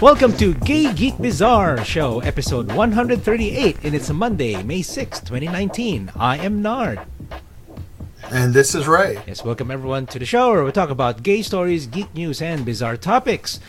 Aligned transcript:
Welcome 0.00 0.32
to 0.38 0.54
Gay 0.64 0.90
Geek 0.94 1.18
Bizarre 1.18 1.84
Show, 1.84 2.20
episode 2.20 2.72
138, 2.72 3.76
and 3.84 3.94
it's 3.94 4.08
a 4.08 4.14
Monday, 4.14 4.62
May 4.62 4.80
6, 4.80 5.20
2019. 5.20 6.12
I 6.16 6.38
am 6.38 6.62
Nard. 6.62 7.00
And 8.30 8.54
this 8.54 8.74
is 8.74 8.88
Ray. 8.88 9.22
Yes, 9.26 9.44
welcome 9.44 9.70
everyone 9.70 10.06
to 10.06 10.18
the 10.18 10.24
show 10.24 10.50
where 10.50 10.64
we 10.64 10.72
talk 10.72 10.88
about 10.88 11.22
gay 11.22 11.42
stories, 11.42 11.86
geek 11.86 12.14
news, 12.14 12.40
and 12.40 12.64
bizarre 12.64 12.96
topics. 12.96 13.60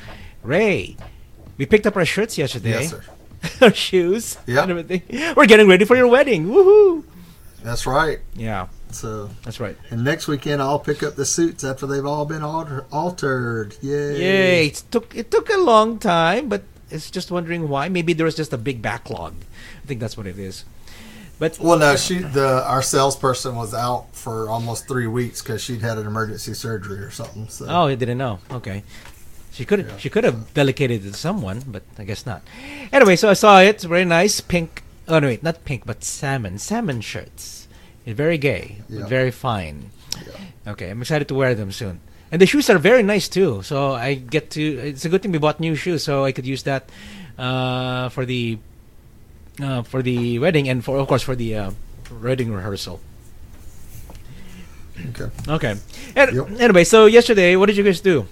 Ray, 0.43 0.95
we 1.57 1.66
picked 1.66 1.86
up 1.86 1.97
our 1.97 2.05
shirts 2.05 2.38
yesterday. 2.38 2.84
Yes, 2.84 2.91
sir. 2.91 3.04
our 3.62 3.74
shoes. 3.74 4.38
Yeah. 4.46 4.64
and 4.64 4.72
everything. 4.72 5.02
We're 5.36 5.46
getting 5.46 5.68
ready 5.68 5.86
for 5.86 5.96
your 5.96 6.08
wedding. 6.08 6.48
Woohoo! 6.48 7.04
That's 7.63 7.86
right. 7.86 8.20
Yeah, 8.36 8.68
So, 8.91 9.30
that's 9.44 9.59
right. 9.59 9.76
and 9.91 10.04
next 10.04 10.27
weekend 10.27 10.62
I'll 10.62 10.80
pick 10.80 11.04
up 11.04 11.16
the 11.16 11.26
suits 11.26 11.63
after 11.63 11.86
they've 11.86 12.05
all 12.05 12.26
been 12.26 12.41
alter- 12.44 12.86
altered. 12.91 13.76
Yay! 13.82 14.20
Yay! 14.20 14.68
It 14.68 14.84
took 14.91 15.13
it 15.16 15.30
took 15.30 15.49
a 15.49 15.58
long 15.58 15.99
time, 15.99 16.48
but 16.49 16.63
it's 16.90 17.12
just 17.12 17.32
wondering 17.32 17.68
why. 17.70 17.90
Maybe 17.90 18.13
there 18.13 18.26
was 18.26 18.36
just 18.36 18.54
a 18.54 18.58
big 18.58 18.82
backlog. 18.82 19.34
I 19.84 19.88
think 19.88 19.99
that's 19.99 20.16
what 20.18 20.26
it 20.27 20.40
is. 20.40 20.63
But 21.38 21.58
Well, 21.60 21.77
no, 21.77 21.96
she 21.96 22.20
the 22.20 22.63
our 22.66 22.82
salesperson 22.82 23.55
was 23.55 23.74
out 23.74 24.13
for 24.16 24.49
almost 24.49 24.88
three 24.88 25.08
weeks 25.08 25.41
because 25.41 25.62
she'd 25.62 25.82
had 25.82 25.98
an 25.98 26.05
emergency 26.08 26.54
surgery 26.54 26.99
or 26.99 27.12
something. 27.12 27.48
So, 27.49 27.66
Oh, 27.70 27.88
I 27.88 27.96
didn't 27.96 28.18
know. 28.18 28.40
Okay. 28.52 28.84
She 29.59 29.66
could 29.68 29.91
she 29.99 30.08
could 30.09 30.23
have 30.23 30.54
delegated 30.55 31.04
it 31.04 31.12
to 31.12 31.18
someone, 31.20 31.59
but 31.68 31.84
I 31.99 32.05
guess 32.08 32.23
not. 32.26 32.41
Anyway, 32.95 33.18
so 33.20 33.27
I 33.27 33.34
saw 33.36 33.59
it. 33.59 33.82
Very 33.84 34.05
nice 34.08 34.40
pink. 34.40 34.84
Oh 35.05 35.20
no, 35.20 35.27
wait, 35.27 35.44
not 35.44 35.66
pink, 35.68 35.84
but 35.85 35.99
salmon. 36.02 36.55
Salmon 36.63 37.02
shirts. 37.04 37.68
It's 38.08 38.16
very 38.16 38.38
gay, 38.40 38.77
Yeah. 38.88 39.04
very 39.04 39.32
fine. 39.35 39.91
Okay, 40.63 40.87
I'm 40.90 41.02
excited 41.04 41.27
to 41.27 41.35
wear 41.35 41.55
them 41.60 41.74
soon. 41.76 41.99
And 42.32 42.40
the 42.40 42.46
shoes 42.48 42.70
are 42.71 42.80
very 42.80 43.04
nice 43.04 43.27
too. 43.27 43.60
So 43.68 43.91
I 43.99 44.13
get 44.15 44.48
to. 44.55 44.62
It's 44.63 45.04
a 45.04 45.10
good 45.12 45.20
thing 45.27 45.34
we 45.35 45.43
bought 45.43 45.60
new 45.60 45.76
shoes, 45.76 46.07
so 46.07 46.24
I 46.24 46.32
could 46.32 46.48
use 46.48 46.63
that 46.63 46.87
uh, 47.35 48.07
for 48.15 48.24
the 48.24 48.60
uh, 49.60 49.84
for 49.84 49.99
the 49.99 50.40
wedding 50.40 50.70
and 50.71 50.80
for 50.87 50.96
of 51.04 51.07
course 51.12 51.21
for 51.21 51.35
the 51.35 51.68
uh, 51.68 51.71
wedding 52.24 52.55
rehearsal. 52.55 53.04
okay. 55.12 55.27
Okay. 55.52 55.74
And, 56.15 56.27
Yep. 56.32 56.48
Anyway, 56.63 56.84
so 56.87 57.07
yesterday, 57.12 57.55
what 57.60 57.68
did 57.68 57.76
you 57.76 57.84
guys 57.84 57.99
do? 57.99 58.24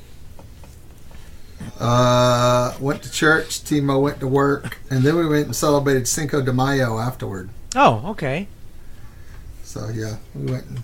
Uh, 1.80 2.73
went 2.80 3.03
to 3.03 3.11
church. 3.11 3.64
Timo 3.64 4.02
went 4.02 4.20
to 4.20 4.28
work, 4.28 4.80
and 4.89 5.03
then 5.03 5.16
we 5.16 5.28
went 5.28 5.45
and 5.45 5.56
celebrated 5.56 6.08
Cinco 6.08 6.42
de 6.42 6.52
Mayo 6.52 6.97
afterward. 7.00 7.50
Oh, 7.75 8.03
okay. 8.11 8.47
So 9.64 9.89
yeah, 9.94 10.17
we 10.33 10.52
went 10.52 10.66
and 10.66 10.80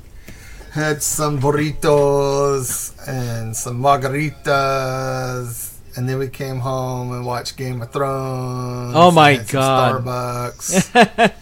had 0.72 1.02
some 1.02 1.40
burritos 1.40 2.94
and 3.08 3.56
some 3.56 3.82
margaritas, 3.82 5.74
and 5.96 6.08
then 6.08 6.20
we 6.20 6.28
came 6.28 6.60
home 6.60 7.12
and 7.12 7.26
watched 7.26 7.58
Game 7.58 7.82
of 7.82 7.92
Thrones. 7.92 8.94
Oh, 8.96 9.10
my 9.10 9.32
and 9.32 9.40
had 9.40 9.50
some 9.50 9.62
God. 9.62 10.04
Starbucks. 10.04 10.96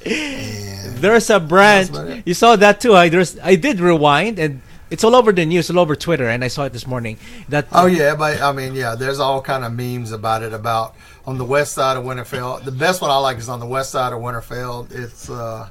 and 0.87 0.97
There's 0.97 1.29
a 1.29 1.39
branch. 1.39 1.89
That's 1.89 1.99
about 1.99 2.17
it. 2.17 2.23
You 2.27 2.33
saw 2.33 2.55
that 2.55 2.79
too. 2.79 2.95
I 2.95 3.09
there's 3.09 3.37
I 3.39 3.55
did 3.55 3.79
rewind 3.79 4.39
and 4.39 4.61
it's 4.91 5.03
all 5.03 5.15
over 5.15 5.31
the 5.31 5.45
news, 5.45 5.69
all 5.71 5.79
over 5.79 5.95
Twitter, 5.95 6.27
and 6.29 6.43
I 6.43 6.47
saw 6.49 6.65
it 6.65 6.73
this 6.73 6.85
morning. 6.85 7.17
That 7.49 7.67
oh 7.71 7.87
yeah, 7.87 8.15
but 8.15 8.41
I 8.41 8.51
mean 8.51 8.75
yeah, 8.75 8.95
there's 8.95 9.19
all 9.19 9.41
kind 9.41 9.63
of 9.63 9.73
memes 9.73 10.11
about 10.11 10.43
it. 10.43 10.53
About 10.53 10.95
on 11.25 11.37
the 11.37 11.45
west 11.45 11.73
side 11.73 11.97
of 11.97 12.03
Winterfell. 12.03 12.63
The 12.63 12.71
best 12.71 13.01
one 13.01 13.09
I 13.09 13.17
like 13.17 13.37
is 13.37 13.49
on 13.49 13.59
the 13.59 13.65
west 13.65 13.91
side 13.91 14.13
of 14.13 14.19
Winterfell. 14.19 14.91
It's 14.91 15.29
uh, 15.29 15.69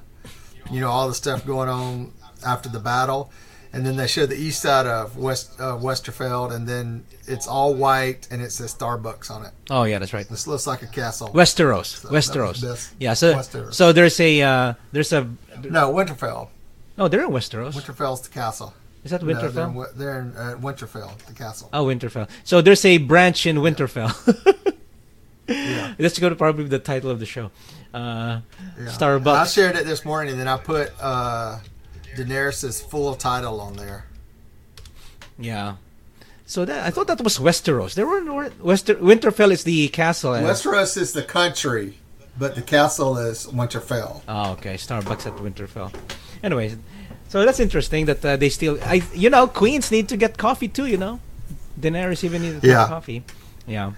you 0.71 0.81
know 0.81 0.89
all 0.91 1.07
the 1.09 1.15
stuff 1.15 1.47
going 1.47 1.69
on 1.69 2.13
after 2.45 2.69
the 2.69 2.81
battle. 2.81 3.31
And 3.73 3.87
then 3.87 3.95
they 3.95 4.09
show 4.09 4.27
the 4.27 4.35
east 4.35 4.63
side 4.63 4.87
of 4.89 5.17
West 5.17 5.61
uh, 5.61 5.77
Westerfeld, 5.79 6.51
and 6.53 6.67
then 6.67 7.05
it's 7.29 7.47
all 7.47 7.73
white, 7.73 8.27
and 8.29 8.42
it 8.42 8.51
says 8.51 8.75
Starbucks 8.75 9.30
on 9.30 9.45
it. 9.47 9.53
oh 9.70 9.85
yeah, 9.85 10.01
that's 10.01 10.13
right. 10.13 10.29
This 10.29 10.48
looks 10.48 10.67
like 10.67 10.83
a 10.83 10.89
castle. 10.89 11.29
Westeros, 11.29 12.03
was 12.11 12.27
Westeros. 12.27 12.91
Yeah, 12.98 13.14
so 13.14 13.33
Westeros. 13.35 13.75
so 13.75 13.92
there's 13.92 14.19
a 14.19 14.42
uh, 14.42 14.75
there's 14.91 15.13
a 15.13 15.23
No, 15.63 15.92
Winterfell. 15.92 16.48
oh 16.98 17.07
they're 17.07 17.23
in 17.25 17.30
Westeros. 17.30 17.75
Winterfell's 17.75 18.23
the 18.23 18.30
castle. 18.30 18.75
Is 19.05 19.11
that 19.12 19.22
No, 19.22 19.33
they're 19.33 19.48
in, 19.48 19.74
Winterfell? 19.74 19.94
They're 19.94 20.20
in 20.20 20.36
uh, 20.36 20.56
Winterfell, 20.61 21.16
the 21.27 21.33
castle. 21.34 21.70
oh, 21.72 21.86
Winterfell. 21.86 22.28
So 22.44 22.61
there's 22.61 22.84
a 22.84 22.98
branch 22.98 23.46
in 23.46 23.56
Winterfell. 23.56 24.12
Yeah. 25.48 25.94
That's 25.98 26.18
going 26.18 26.30
to 26.33 26.36
probably 26.36 26.64
be 26.64 26.68
the 26.70 26.78
title 26.78 27.11
of 27.11 27.18
the 27.18 27.27
show. 27.27 27.50
Uh, 27.92 28.40
Yeah. 28.78 28.86
Starbucks. 28.86 29.27
I 29.36 29.46
shared 29.46 29.74
it 29.77 29.84
this 29.84 30.05
morning, 30.05 30.33
and 30.33 30.40
then 30.40 30.46
I 30.48 30.56
put 30.58 30.92
uh, 31.00 31.58
Daenerys' 32.16 32.80
full 32.88 33.14
title 33.16 33.61
on 33.61 33.74
there. 33.74 34.05
yeah. 35.38 35.77
So 36.46 36.64
that 36.64 36.84
I 36.86 36.90
thought 36.90 37.06
that 37.06 37.20
was 37.22 37.38
Westeros. 37.38 37.94
There 37.94 38.06
were 38.06 38.20
no 38.20 38.50
Wester 38.61 38.96
Winterfell 38.96 39.50
is 39.52 39.62
the 39.64 39.88
castle. 39.88 40.34
and- 40.34 40.44
Westeros 40.46 40.96
is 40.96 41.12
the 41.12 41.22
country, 41.22 41.98
but 42.38 42.55
the 42.56 42.62
castle 42.62 43.17
is 43.18 43.46
Winterfell. 43.46 44.22
Oh, 44.28 44.52
okay. 44.52 44.74
Starbucks 44.74 45.27
at 45.27 45.34
Winterfell. 45.36 45.92
Anyways, 46.42 46.77
so 47.30 47.45
that's 47.46 47.61
interesting 47.63 48.07
that 48.11 48.20
uh, 48.24 48.36
they 48.36 48.51
still. 48.51 48.77
I, 48.85 49.01
you 49.14 49.30
know, 49.30 49.46
queens 49.46 49.91
need 49.91 50.08
to 50.11 50.17
get 50.18 50.36
coffee 50.36 50.68
too. 50.68 50.86
You 50.86 50.98
know, 50.98 51.20
Daenerys 51.80 52.24
even 52.24 52.42
needs 52.42 52.64
Yeah. 52.64 52.86
coffee. 52.91 53.23
Yeah. 53.67 53.92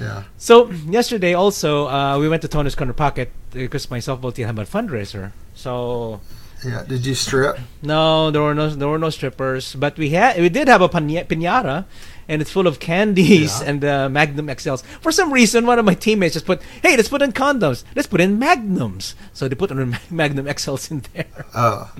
Yeah. 0.00 0.22
So 0.38 0.70
yesterday 0.88 1.34
also 1.34 1.88
uh, 1.88 2.16
we 2.18 2.28
went 2.28 2.40
to 2.42 2.48
Tony's 2.48 2.74
Corner 2.74 2.94
Pocket 2.94 3.28
because 3.52 3.90
myself 3.90 4.20
softball 4.22 4.32
team 4.32 4.46
had 4.46 4.58
a 4.58 4.64
fundraiser. 4.64 5.32
So 5.54 6.20
Yeah. 6.64 6.84
Did 6.88 7.04
you 7.04 7.14
strip? 7.14 7.58
no, 7.82 8.30
there 8.30 8.40
were 8.40 8.54
no 8.54 8.70
there 8.70 8.88
were 8.88 8.98
no 8.98 9.10
strippers, 9.10 9.74
but 9.76 9.98
we 9.98 10.10
had 10.16 10.40
we 10.40 10.48
did 10.48 10.68
have 10.68 10.80
a 10.80 10.88
pina- 10.88 11.24
pinata, 11.28 11.84
and 12.28 12.40
it's 12.40 12.50
full 12.50 12.66
of 12.66 12.78
candies 12.80 13.60
Yeah. 13.60 13.68
and 13.68 13.84
uh, 13.84 14.08
Magnum 14.08 14.46
XLs. 14.48 14.80
For 15.04 15.12
some 15.12 15.28
reason, 15.32 15.66
one 15.66 15.78
of 15.78 15.84
my 15.84 15.92
teammates 15.94 16.32
just 16.32 16.46
put, 16.48 16.62
"Hey, 16.80 16.96
let's 16.96 17.10
put 17.12 17.20
in 17.20 17.32
condoms. 17.36 17.84
Let's 17.94 18.08
put 18.08 18.20
in 18.24 18.38
Magnums." 18.38 19.12
So 19.36 19.48
they 19.48 19.56
put 19.56 19.70
in 19.70 19.96
Magnum 20.10 20.46
XLs 20.46 20.88
in 20.90 21.02
there. 21.12 21.28
Oh. 21.54 21.92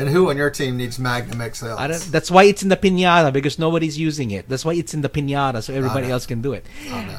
And 0.00 0.08
who 0.08 0.30
on 0.30 0.36
your 0.36 0.50
team 0.50 0.76
needs 0.76 0.98
Magnum 0.98 1.38
XL? 1.52 1.76
That's 2.10 2.30
why 2.30 2.44
it's 2.44 2.62
in 2.62 2.70
the 2.70 2.76
pinata 2.76 3.32
because 3.32 3.58
nobody's 3.58 3.98
using 3.98 4.30
it. 4.30 4.48
That's 4.48 4.64
why 4.64 4.74
it's 4.74 4.94
in 4.94 5.02
the 5.02 5.08
pinata 5.10 5.62
so 5.62 5.74
everybody 5.74 6.10
else 6.10 6.24
can 6.26 6.40
do 6.40 6.52
it. 6.54 6.64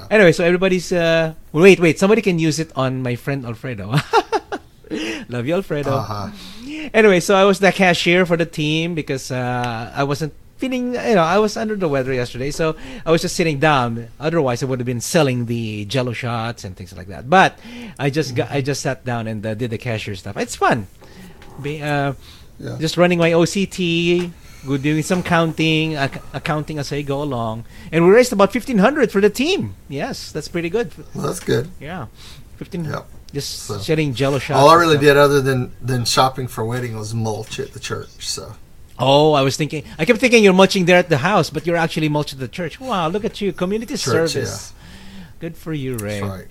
Anyway, 0.10 0.32
so 0.32 0.44
everybody's 0.44 0.92
uh 0.92 1.34
wait, 1.52 1.80
wait, 1.80 2.00
somebody 2.00 2.22
can 2.22 2.40
use 2.40 2.60
it 2.60 2.72
on 2.76 3.04
my 3.04 3.16
friend 3.16 3.46
Alfredo. 3.46 3.96
Love 5.30 5.48
you, 5.48 5.56
Alfredo. 5.56 5.92
Uh-huh. 5.92 6.30
Anyway, 6.94 7.20
so 7.20 7.36
I 7.36 7.46
was 7.46 7.60
the 7.60 7.72
cashier 7.72 8.26
for 8.26 8.36
the 8.36 8.46
team 8.46 8.96
because 8.96 9.32
uh, 9.32 9.94
I 9.96 10.04
wasn't 10.04 10.34
feeling, 10.58 10.94
you 10.94 11.16
know, 11.16 11.24
I 11.24 11.40
was 11.40 11.56
under 11.56 11.76
the 11.76 11.88
weather 11.88 12.14
yesterday, 12.14 12.52
so 12.52 12.76
I 13.06 13.12
was 13.12 13.22
just 13.22 13.36
sitting 13.36 13.60
down. 13.60 14.10
Otherwise, 14.20 14.62
I 14.62 14.66
would 14.66 14.80
have 14.80 14.86
been 14.86 15.02
selling 15.02 15.46
the 15.46 15.86
Jello 15.86 16.14
shots 16.14 16.64
and 16.64 16.76
things 16.76 16.96
like 16.96 17.08
that. 17.08 17.30
But 17.30 17.58
I 17.98 18.10
just 18.10 18.36
got, 18.36 18.52
I 18.52 18.62
just 18.62 18.82
sat 18.82 19.06
down 19.06 19.28
and 19.28 19.46
uh, 19.46 19.54
did 19.54 19.72
the 19.72 19.78
cashier 19.78 20.16
stuff. 20.16 20.36
It's 20.38 20.56
fun. 20.56 20.88
Be, 21.62 21.82
uh, 21.82 22.14
Yeah. 22.62 22.78
Just 22.80 22.96
running 22.98 23.18
my 23.18 23.32
OCD, 23.32 24.32
go 24.68 24.78
doing 24.78 25.02
some 25.02 25.24
counting, 25.24 25.94
ac- 25.98 26.22
accounting 26.34 26.78
as 26.78 26.94
I 26.94 27.02
go 27.02 27.24
along, 27.24 27.66
and 27.92 28.06
we 28.06 28.12
raised 28.12 28.32
about 28.32 28.54
fifteen 28.54 28.78
hundred 28.78 29.12
for 29.12 29.20
the 29.22 29.30
team. 29.32 29.74
Yes, 29.90 30.32
that's 30.32 30.48
pretty 30.48 30.70
good. 30.70 30.92
Well, 31.16 31.26
that's 31.26 31.40
good. 31.40 31.70
Yeah, 31.80 32.06
fifteen. 32.58 32.86
Just 33.34 33.64
So- 33.64 33.80
shedding 33.80 34.14
Jello 34.14 34.38
shots. 34.40 34.60
All 34.60 34.70
I 34.70 34.76
really 34.76 34.98
did 35.00 35.18
other 35.18 35.42
than, 35.42 35.72
than 35.82 36.04
shopping 36.06 36.48
for 36.48 36.66
wedding 36.66 36.96
was 36.98 37.14
mulch 37.16 37.60
at 37.60 37.72
the 37.74 37.80
church. 37.80 38.28
So 38.28 38.54
Oh, 39.00 39.32
I 39.34 39.42
was 39.42 39.56
thinking. 39.58 39.84
I 39.98 40.06
kept 40.06 40.20
thinking 40.20 40.44
you're 40.44 40.54
mulching 40.54 40.86
there 40.86 40.98
at 40.98 41.10
the 41.10 41.18
house, 41.18 41.50
but 41.50 41.66
you're 41.66 41.78
actually 41.78 42.10
mulching 42.10 42.38
the 42.40 42.48
church. 42.50 42.80
Wow, 42.80 43.08
look 43.08 43.26
at 43.26 43.42
you, 43.42 43.54
community 43.54 43.96
Church, 43.96 44.32
service. 44.34 44.74
Good 45.40 45.58
for 45.58 45.74
you, 45.74 45.96
Ray. 45.98 46.20
that's 46.20 46.30
right. 46.32 46.48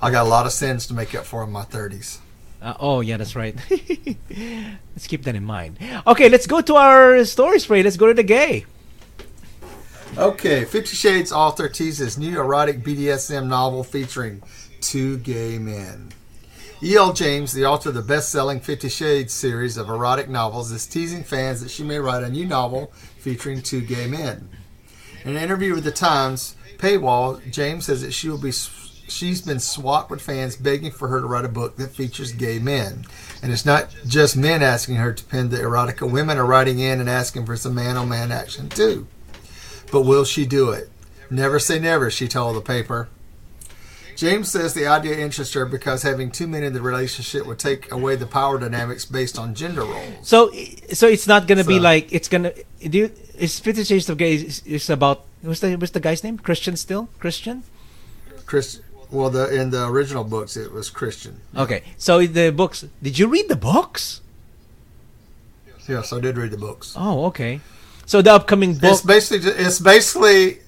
I 0.00 0.12
got 0.12 0.24
a 0.26 0.28
lot 0.28 0.46
of 0.46 0.52
sins 0.52 0.86
to 0.88 0.94
make 0.94 1.12
up 1.16 1.24
for 1.24 1.42
in 1.42 1.50
my 1.50 1.64
30s. 1.64 2.18
Uh, 2.60 2.74
oh, 2.80 3.00
yeah, 3.00 3.16
that's 3.16 3.36
right. 3.36 3.54
let's 3.70 5.06
keep 5.06 5.22
that 5.24 5.34
in 5.34 5.44
mind. 5.44 5.78
Okay, 6.06 6.28
let's 6.28 6.46
go 6.46 6.60
to 6.60 6.74
our 6.74 7.24
story 7.24 7.60
spray. 7.60 7.82
Let's 7.82 7.96
go 7.96 8.08
to 8.08 8.14
the 8.14 8.24
gay. 8.24 8.66
Okay, 10.16 10.64
Fifty 10.64 10.96
Shades 10.96 11.30
author 11.30 11.68
teases 11.68 12.18
new 12.18 12.40
erotic 12.40 12.82
BDSM 12.82 13.46
novel 13.46 13.84
featuring 13.84 14.42
two 14.80 15.18
gay 15.18 15.58
men. 15.58 16.10
E.L. 16.82 17.12
James, 17.12 17.52
the 17.52 17.66
author 17.66 17.90
of 17.90 17.94
the 17.94 18.02
best 18.02 18.30
selling 18.30 18.58
Fifty 18.58 18.88
Shades 18.88 19.32
series 19.32 19.76
of 19.76 19.88
erotic 19.88 20.28
novels, 20.28 20.72
is 20.72 20.86
teasing 20.86 21.22
fans 21.22 21.60
that 21.60 21.70
she 21.70 21.84
may 21.84 21.98
write 21.98 22.24
a 22.24 22.28
new 22.28 22.46
novel 22.46 22.92
featuring 23.18 23.62
two 23.62 23.80
gay 23.80 24.08
men. 24.08 24.48
In 25.24 25.36
an 25.36 25.42
interview 25.42 25.74
with 25.74 25.84
the 25.84 25.92
Times 25.92 26.56
paywall, 26.78 27.40
James 27.52 27.86
says 27.86 28.02
that 28.02 28.12
she 28.12 28.28
will 28.28 28.38
be 28.38 28.52
she's 29.10 29.40
been 29.40 29.60
swamped 29.60 30.10
with 30.10 30.20
fans 30.20 30.56
begging 30.56 30.90
for 30.90 31.08
her 31.08 31.20
to 31.20 31.26
write 31.26 31.44
a 31.44 31.48
book 31.48 31.76
that 31.76 31.90
features 31.90 32.32
gay 32.32 32.58
men. 32.58 33.04
And 33.42 33.52
it's 33.52 33.66
not 33.66 33.94
just 34.06 34.36
men 34.36 34.62
asking 34.62 34.96
her 34.96 35.12
to 35.12 35.24
pen 35.24 35.50
the 35.50 35.58
erotica, 35.58 36.10
women 36.10 36.38
are 36.38 36.46
writing 36.46 36.78
in 36.78 37.00
and 37.00 37.08
asking 37.08 37.46
for 37.46 37.56
some 37.56 37.74
man 37.74 37.96
on 37.96 38.08
man 38.08 38.32
action 38.32 38.68
too. 38.68 39.06
But 39.90 40.02
will 40.02 40.24
she 40.24 40.46
do 40.46 40.70
it? 40.70 40.90
Never 41.30 41.58
say 41.58 41.78
never, 41.78 42.10
she 42.10 42.28
told 42.28 42.56
the 42.56 42.60
paper. 42.60 43.08
James 44.16 44.50
says 44.50 44.74
the 44.74 44.84
idea 44.84 45.16
interests 45.16 45.54
her 45.54 45.64
because 45.64 46.02
having 46.02 46.32
two 46.32 46.48
men 46.48 46.64
in 46.64 46.72
the 46.72 46.82
relationship 46.82 47.46
would 47.46 47.60
take 47.60 47.92
away 47.92 48.16
the 48.16 48.26
power 48.26 48.58
dynamics 48.58 49.04
based 49.04 49.38
on 49.38 49.54
gender 49.54 49.82
roles. 49.82 50.26
So, 50.26 50.50
so 50.92 51.06
it's 51.06 51.28
not 51.28 51.46
gonna 51.46 51.62
be 51.62 51.78
like 51.78 52.12
it's 52.12 52.28
gonna. 52.28 52.52
Do 52.80 52.98
you, 52.98 53.12
is 53.38 53.60
Fifty 53.60 53.84
Shades 53.84 54.08
of 54.10 54.18
Gay 54.18 54.34
is, 54.34 54.60
is 54.66 54.90
about 54.90 55.24
what's 55.42 55.60
the 55.60 55.76
what's 55.76 55.92
the 55.92 56.00
guy's 56.00 56.24
name? 56.24 56.36
Christian 56.36 56.76
still 56.76 57.08
Christian. 57.20 57.62
Chris, 58.44 58.80
well, 59.10 59.30
the 59.30 59.48
in 59.54 59.70
the 59.70 59.86
original 59.86 60.24
books 60.24 60.56
it 60.56 60.72
was 60.72 60.90
Christian. 60.90 61.40
Okay, 61.56 61.82
so 61.96 62.24
the 62.26 62.50
books. 62.50 62.84
Did 63.02 63.18
you 63.18 63.28
read 63.28 63.48
the 63.48 63.56
books? 63.56 64.20
Yes, 65.66 65.88
Yes, 65.88 66.12
I 66.12 66.20
did 66.20 66.36
read 66.36 66.50
the 66.50 66.58
books. 66.58 66.94
Oh, 66.96 67.26
okay. 67.26 67.60
So 68.06 68.22
the 68.22 68.32
upcoming 68.32 68.74
book. 68.74 68.92
It's 68.92 69.02
basically 69.02 69.50
it's 69.50 69.80
basically 69.80 70.60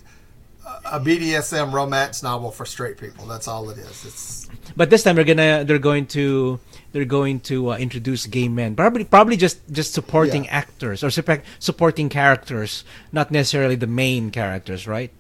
a 0.84 1.00
BDSM 1.00 1.72
romance 1.72 2.22
novel 2.22 2.50
for 2.50 2.66
straight 2.66 2.98
people. 2.98 3.26
That's 3.26 3.48
all 3.48 3.70
it 3.70 3.78
is. 3.78 4.04
It's 4.04 4.48
But 4.76 4.90
this 4.90 5.02
time 5.02 5.16
they're 5.16 5.24
gonna 5.24 5.64
they're 5.64 5.78
going 5.78 6.06
to 6.08 6.60
they're 6.92 7.04
going 7.04 7.40
to 7.40 7.72
uh, 7.72 7.76
introduce 7.76 8.26
gay 8.26 8.48
men. 8.48 8.74
Probably 8.74 9.04
probably 9.04 9.36
just 9.36 9.60
just 9.70 9.94
supporting 9.94 10.44
Yeah. 10.44 10.58
actors 10.64 11.04
or 11.04 11.10
supporting 11.10 12.08
characters, 12.08 12.84
not 13.12 13.30
necessarily 13.30 13.76
the 13.76 13.86
main 13.86 14.30
characters, 14.30 14.86
right? 14.86 15.10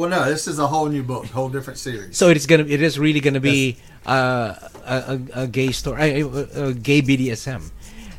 Well, 0.00 0.08
no, 0.08 0.24
this 0.24 0.48
is 0.48 0.58
a 0.58 0.66
whole 0.66 0.86
new 0.86 1.02
book, 1.02 1.26
whole 1.26 1.50
different 1.50 1.78
series. 1.78 2.16
So 2.16 2.30
it's 2.30 2.46
gonna 2.46 2.64
it 2.64 2.80
is 2.80 2.98
really 2.98 3.20
gonna 3.20 3.38
be 3.38 3.76
uh, 4.06 4.54
a, 4.86 4.96
a 5.36 5.42
a 5.42 5.46
gay 5.46 5.72
story, 5.72 6.22
a, 6.22 6.26
a, 6.26 6.72
gay 6.72 7.02
BDSM. 7.02 7.70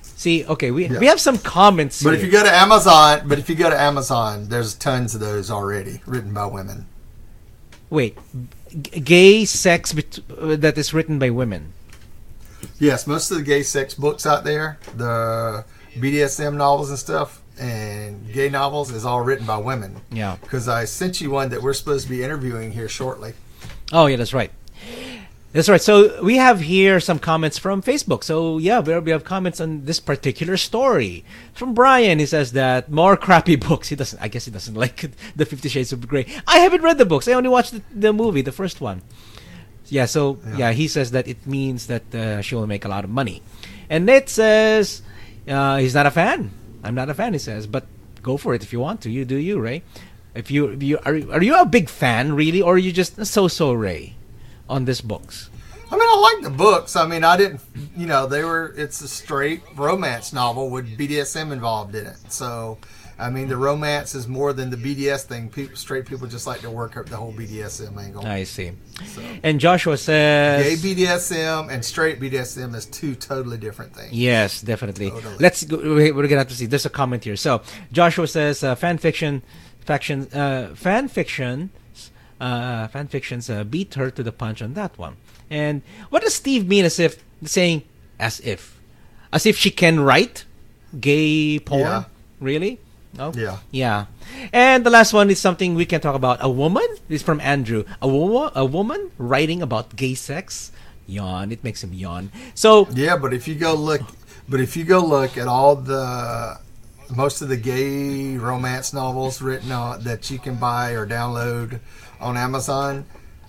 See, 0.04 0.46
okay, 0.46 0.70
we 0.70 0.86
Yeah. 0.86 1.00
we 1.00 1.08
have 1.08 1.20
some 1.20 1.40
comments. 1.40 2.04
but 2.04 2.14
if 2.14 2.24
you 2.24 2.30
go 2.30 2.44
to 2.44 2.54
Amazon, 2.54 3.28
but 3.28 3.40
if 3.40 3.50
you 3.50 3.56
go 3.56 3.68
to 3.72 3.80
Amazon, 3.80 4.48
there's 4.50 4.76
tons 4.76 5.16
of 5.16 5.22
those 5.22 5.50
already 5.50 6.02
written 6.06 6.34
by 6.36 6.46
women. 6.46 6.86
wait, 7.90 8.16
g- 8.70 9.00
gay 9.00 9.44
sex 9.44 9.92
bet- 9.92 10.20
uh, 10.40 10.56
that 10.56 10.78
is 10.78 10.94
written 10.94 11.18
by 11.18 11.32
women. 11.32 11.74
Yes, 12.78 13.08
most 13.08 13.32
of 13.32 13.38
the 13.38 13.44
gay 13.44 13.64
sex 13.64 13.96
books 13.96 14.28
out 14.28 14.44
there, 14.44 14.78
the 14.96 15.66
BDSM 15.98 16.58
novels 16.58 16.92
and 16.92 17.00
stuff, 17.00 17.41
and 17.62 18.34
gay 18.34 18.50
novels 18.50 18.92
is 18.92 19.06
all 19.06 19.22
written 19.22 19.46
by 19.46 19.58
women. 19.58 20.02
Yeah. 20.12 20.38
Because 20.42 20.68
I 20.68 20.86
sent 20.86 21.22
you 21.22 21.30
one 21.30 21.50
that 21.50 21.62
we're 21.62 21.74
supposed 21.74 22.06
to 22.06 22.10
be 22.10 22.24
interviewing 22.24 22.72
here 22.72 22.90
shortly. 22.90 23.34
Oh 23.94 24.08
yeah, 24.08 24.16
that's 24.16 24.34
right. 24.34 24.52
That's 25.54 25.70
right. 25.70 25.82
So 25.82 26.24
we 26.24 26.38
have 26.38 26.62
here 26.62 27.00
some 27.00 27.20
comments 27.20 27.60
from 27.60 27.84
Facebook. 27.84 28.24
So 28.24 28.58
yeah, 28.58 28.80
we 28.80 29.12
have 29.12 29.24
comments 29.24 29.62
on 29.62 29.86
this 29.86 30.00
particular 30.00 30.58
story 30.58 31.24
from 31.54 31.74
Brian. 31.76 32.18
He 32.20 32.26
says 32.26 32.54
that 32.54 32.90
more 32.90 33.16
crappy 33.16 33.56
books. 33.68 33.90
He 33.90 33.96
doesn't. 33.96 34.20
I 34.22 34.28
guess 34.28 34.46
he 34.46 34.52
doesn't 34.52 34.74
like 34.86 35.12
the 35.36 35.46
Fifty 35.46 35.70
Shades 35.70 35.94
of 35.94 36.08
Grey. 36.08 36.26
I 36.48 36.60
haven't 36.60 36.82
read 36.82 36.98
the 36.98 37.06
books. 37.06 37.28
I 37.28 37.34
only 37.34 37.50
watched 37.50 37.74
the, 37.74 37.82
the 37.94 38.14
movie, 38.14 38.42
the 38.42 38.52
first 38.52 38.82
one. 38.82 39.04
Yeah. 39.88 40.06
So 40.06 40.40
yeah. 40.48 40.58
Yeah. 40.58 40.72
he 40.72 40.88
says 40.88 41.12
that 41.12 41.28
it 41.28 41.46
means 41.46 41.88
that 41.88 42.16
uh, 42.16 42.42
she 42.42 42.56
will 42.56 42.68
make 42.68 42.86
a 42.86 42.90
lot 42.90 43.04
of 43.04 43.12
money, 43.12 43.44
and 43.88 44.08
Nate 44.08 44.30
says 44.30 45.04
uh, 45.48 45.78
he's 45.78 45.94
not 45.94 46.08
a 46.08 46.12
fan. 46.12 46.52
I'm 46.84 46.96
not 46.96 47.10
a 47.10 47.14
fan. 47.14 47.34
He 47.34 47.40
says, 47.40 47.68
but 47.68 47.86
go 48.22 48.38
for 48.38 48.54
it 48.54 48.64
if 48.64 48.74
you 48.74 48.80
want 48.80 49.02
to. 49.02 49.10
You 49.10 49.26
do 49.26 49.36
you, 49.36 49.60
Ray. 49.60 49.84
If 50.34 50.50
you, 50.50 50.68
if 50.68 50.84
you 50.84 50.98
are, 51.00 51.14
are 51.14 51.44
you 51.44 51.60
a 51.60 51.66
big 51.66 51.90
fan 51.90 52.34
really, 52.34 52.62
or 52.62 52.76
are 52.76 52.78
you 52.78 52.92
just 52.92 53.26
so 53.26 53.48
so 53.48 53.74
Ray 53.74 54.16
on 54.70 54.86
these 54.86 55.02
books? 55.02 55.50
I 55.92 55.96
mean, 55.96 56.08
I 56.08 56.34
like 56.34 56.44
the 56.44 56.58
books. 56.58 56.96
I 56.96 57.06
mean, 57.06 57.26
I 57.26 57.36
didn't, 57.36 57.60
you 57.98 58.08
know, 58.08 58.26
they 58.26 58.46
were, 58.46 58.74
it's 58.78 59.02
a 59.02 59.10
straight 59.10 59.62
romance 59.76 60.32
novel 60.32 60.70
with 60.70 60.98
BDSM 60.98 61.52
involved 61.52 61.96
in 61.96 62.06
it. 62.06 62.16
So, 62.32 62.78
I 63.22 63.30
mean, 63.30 63.48
the 63.48 63.56
romance 63.58 64.16
is 64.16 64.28
more 64.28 64.52
than 64.52 64.70
the 64.72 64.78
BDS 64.78 65.24
thing. 65.24 65.50
People, 65.50 65.76
straight 65.78 66.06
people 66.08 66.28
just 66.28 66.48
like 66.48 66.62
to 66.62 66.72
work 66.72 66.98
up 66.98 67.06
the 67.06 67.16
whole 67.18 67.32
BDSM 67.32 67.96
angle. 67.98 68.26
I 68.26 68.44
see. 68.44 68.72
So, 69.06 69.22
And 69.44 69.60
Joshua 69.60 69.96
says, 69.98 70.82
gay 70.82 70.96
BDSM 70.96 71.70
and 71.72 71.86
straight 71.86 72.20
BDSM 72.20 72.74
is 72.76 72.86
two 72.88 73.14
totally 73.16 73.58
different 73.58 73.96
things. 73.96 74.12
Yes, 74.12 74.62
definitely. 74.62 75.12
Totally. 75.12 75.36
Let's 75.40 75.64
go. 75.64 75.78
we- 75.78 76.12
We're 76.12 76.28
gonna 76.28 76.40
have 76.40 76.48
to 76.50 76.56
see. 76.56 76.66
There's 76.66 76.86
a 76.86 76.90
comment 76.90 77.24
here. 77.24 77.36
So 77.36 77.62
Joshua 77.92 78.28
says, 78.28 78.64
uh, 78.64 78.74
fan 78.76 78.98
fiction, 78.98 79.44
faction, 79.86 80.28
uh, 80.34 80.74
fan 80.76 81.08
fiction, 81.08 81.70
uh, 82.40 82.88
fan 82.88 83.08
fictions 83.08 83.50
uh, 83.50 83.64
beat 83.64 83.94
her 83.96 84.10
to 84.10 84.24
the 84.24 84.32
punch 84.32 84.62
on 84.62 84.74
that 84.74 84.98
one. 84.98 85.18
And 85.50 85.84
what 86.10 86.24
does 86.24 86.34
Steve 86.34 86.68
mean? 86.68 86.86
As 86.86 86.98
if 87.00 87.24
saying, 87.46 87.84
as 88.20 88.40
if, 88.40 88.80
as 89.32 89.46
if 89.46 89.58
she 89.58 89.70
can 89.70 90.00
write 90.00 90.46
gay 91.00 91.60
porn? 91.60 91.82
Yeah. 91.82 92.04
Really? 92.40 92.80
No. 93.14 93.32
Yeah. 93.36 93.58
Yeah. 93.72 94.06
And 94.54 94.86
the 94.86 94.90
last 94.90 95.14
one 95.14 95.30
is 95.30 95.40
something 95.40 95.76
we 95.76 95.86
can 95.86 96.02
talk 96.02 96.16
about. 96.16 96.40
A 96.42 96.50
woman. 96.50 96.88
This 97.08 97.22
is 97.22 97.24
from 97.24 97.42
Andrew. 97.42 97.84
A 98.02 98.08
woman. 98.08 98.52
A 98.56 98.66
woman 98.66 99.12
writing 99.18 99.62
about 99.62 99.96
gay 99.96 100.16
sex. 100.16 100.72
Yawn. 101.08 101.52
It 101.52 101.64
makes 101.64 101.84
him 101.84 101.94
yawn. 101.94 102.32
So 102.56 102.88
Yeah, 102.92 103.18
but 103.18 103.34
if 103.34 103.48
you 103.48 103.56
go 103.56 103.74
look, 103.74 104.02
but 104.48 104.62
if 104.62 104.78
you 104.78 104.84
go 104.84 105.00
look 105.04 105.38
at 105.38 105.48
all 105.48 105.76
the 105.76 106.60
most 107.14 107.42
of 107.42 107.50
the 107.50 107.58
gay 107.58 108.38
romance 108.38 108.94
novels 108.94 109.42
written 109.42 109.72
on 109.72 110.04
that 110.04 110.32
you 110.32 110.40
can 110.40 110.56
buy 110.56 110.92
or 110.92 111.06
download 111.06 111.82
on 112.22 112.38
Amazon, 112.38 113.06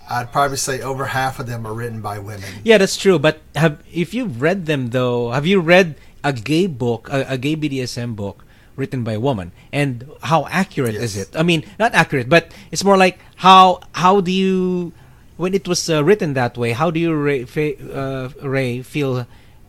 I'd 0.09 0.31
probably 0.33 0.57
say 0.57 0.81
over 0.81 1.05
half 1.05 1.39
of 1.39 1.47
them 1.47 1.65
are 1.65 1.73
written 1.73 2.01
by 2.01 2.19
women. 2.19 2.49
Yeah, 2.63 2.77
that's 2.77 2.97
true. 2.97 3.17
But 3.17 3.39
have 3.55 3.81
if 3.91 4.13
you've 4.13 4.41
read 4.41 4.65
them 4.65 4.89
though, 4.89 5.31
have 5.31 5.45
you 5.45 5.61
read 5.61 5.95
a 6.23 6.33
gay 6.33 6.67
book, 6.67 7.07
a, 7.09 7.23
a 7.29 7.37
gay 7.37 7.55
BDSM 7.55 8.15
book 8.15 8.42
written 8.75 9.03
by 9.03 9.13
a 9.13 9.19
woman, 9.19 9.51
and 9.71 10.09
how 10.21 10.47
accurate 10.47 10.95
is 10.95 11.15
it? 11.15 11.35
I 11.35 11.43
mean, 11.43 11.63
not 11.79 11.93
accurate, 11.93 12.29
but 12.29 12.51
it's 12.71 12.83
more 12.83 12.97
like 12.97 13.19
how 13.37 13.81
how 13.93 14.21
do 14.21 14.31
you 14.31 14.93
when 15.37 15.53
it 15.53 15.67
was 15.67 15.89
uh, 15.89 16.03
written 16.03 16.33
that 16.33 16.57
way? 16.57 16.71
How 16.71 16.91
do 16.91 16.99
you 16.99 17.13
Ray, 17.13 17.45
uh, 17.93 18.29
Ray 18.41 18.81
feel 18.81 19.27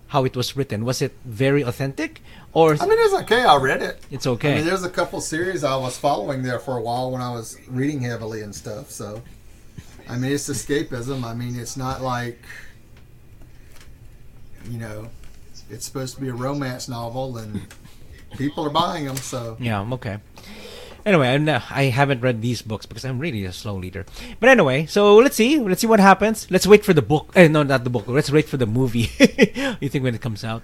how 0.09 0.25
it 0.25 0.37
was 0.37 0.57
written? 0.57 0.85
Was 0.85 1.03
it 1.03 1.13
very 1.25 1.63
authentic, 1.63 2.23
or 2.53 2.77
I 2.81 2.87
mean, 2.87 2.99
it's 3.01 3.15
okay. 3.23 3.45
I 3.45 3.57
read 3.57 3.83
it. 3.83 4.01
it's 4.11 4.27
I 4.27 4.31
okay? 4.31 4.55
mean, 4.57 4.65
there's 4.65 4.85
a 4.85 4.91
couple 4.91 5.21
series 5.21 5.65
I 5.65 5.77
was 5.77 5.99
following 5.99 6.43
there 6.43 6.59
for 6.59 6.77
a 6.77 6.81
while 6.81 7.11
when 7.11 7.21
I 7.21 7.33
was 7.33 7.59
reading 7.69 8.01
heavily 8.01 8.43
and 8.43 8.55
stuff. 8.55 8.91
So, 8.91 9.23
I 10.09 10.17
mean, 10.17 10.33
it's 10.33 10.49
escapism. 10.49 11.25
I 11.25 11.35
mean, 11.35 11.59
it's 11.59 11.77
not 11.77 12.01
like, 12.01 12.39
you 14.71 14.79
know, 14.79 15.09
it's 15.69 15.85
supposed 15.85 16.15
to 16.15 16.21
be 16.21 16.29
a 16.29 16.35
romance 16.35 16.89
novel 16.89 17.39
and 17.39 17.61
people 18.37 18.65
are 18.67 18.71
buying 18.71 19.07
them. 19.07 19.17
So, 19.17 19.57
Yeah, 19.61 19.81
I'm 19.81 19.93
okay. 19.95 20.19
Anyway, 21.07 21.29
I'm 21.29 21.45
not, 21.45 21.65
I 21.71 21.85
haven't 21.85 22.23
read 22.23 22.41
these 22.41 22.63
books 22.63 22.87
because 22.87 23.05
I'm 23.05 23.19
really 23.19 23.45
a 23.45 23.53
slow 23.53 23.77
reader. 23.77 24.07
But 24.41 24.49
anyway, 24.49 24.87
so 24.87 25.17
let's 25.17 25.37
see. 25.37 25.59
Let's 25.59 25.83
see 25.83 25.87
what 25.87 26.01
happens. 26.01 26.51
Let's 26.51 26.67
wait 26.67 26.83
for 26.83 26.95
the 26.95 27.03
book. 27.03 27.31
Eh, 27.37 27.47
no, 27.49 27.63
not 27.63 27.85
the 27.85 27.91
book. 27.91 28.09
Let's 28.09 28.31
wait 28.33 28.49
for 28.49 28.57
the 28.57 28.65
movie. 28.67 29.11
you 29.81 29.89
think 29.91 30.03
when 30.03 30.15
it 30.15 30.23
comes 30.23 30.45
out? 30.45 30.63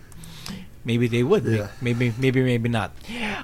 Maybe 0.83 1.09
they 1.09 1.23
would. 1.23 1.44
Yeah. 1.44 1.68
Maybe, 1.83 2.14
maybe, 2.16 2.42
maybe 2.42 2.71
not. 2.71 2.97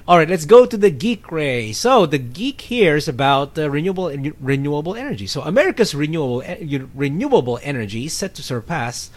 All 0.07 0.17
right, 0.17 0.27
let's 0.27 0.45
go 0.45 0.65
to 0.65 0.75
the 0.75 0.89
geek 0.89 1.31
ray. 1.31 1.71
So 1.71 2.07
the 2.07 2.17
geek 2.17 2.61
here 2.61 2.95
is 2.95 3.07
about 3.07 3.55
uh, 3.59 3.69
renewable 3.69 4.09
renewable 4.41 4.95
energy. 4.95 5.27
So 5.27 5.43
America's 5.43 5.93
renewable 5.93 6.41
e- 6.41 6.81
renewable 6.95 7.59
energy 7.61 8.05
is 8.05 8.13
set 8.13 8.33
to 8.35 8.41
surpass 8.41 9.11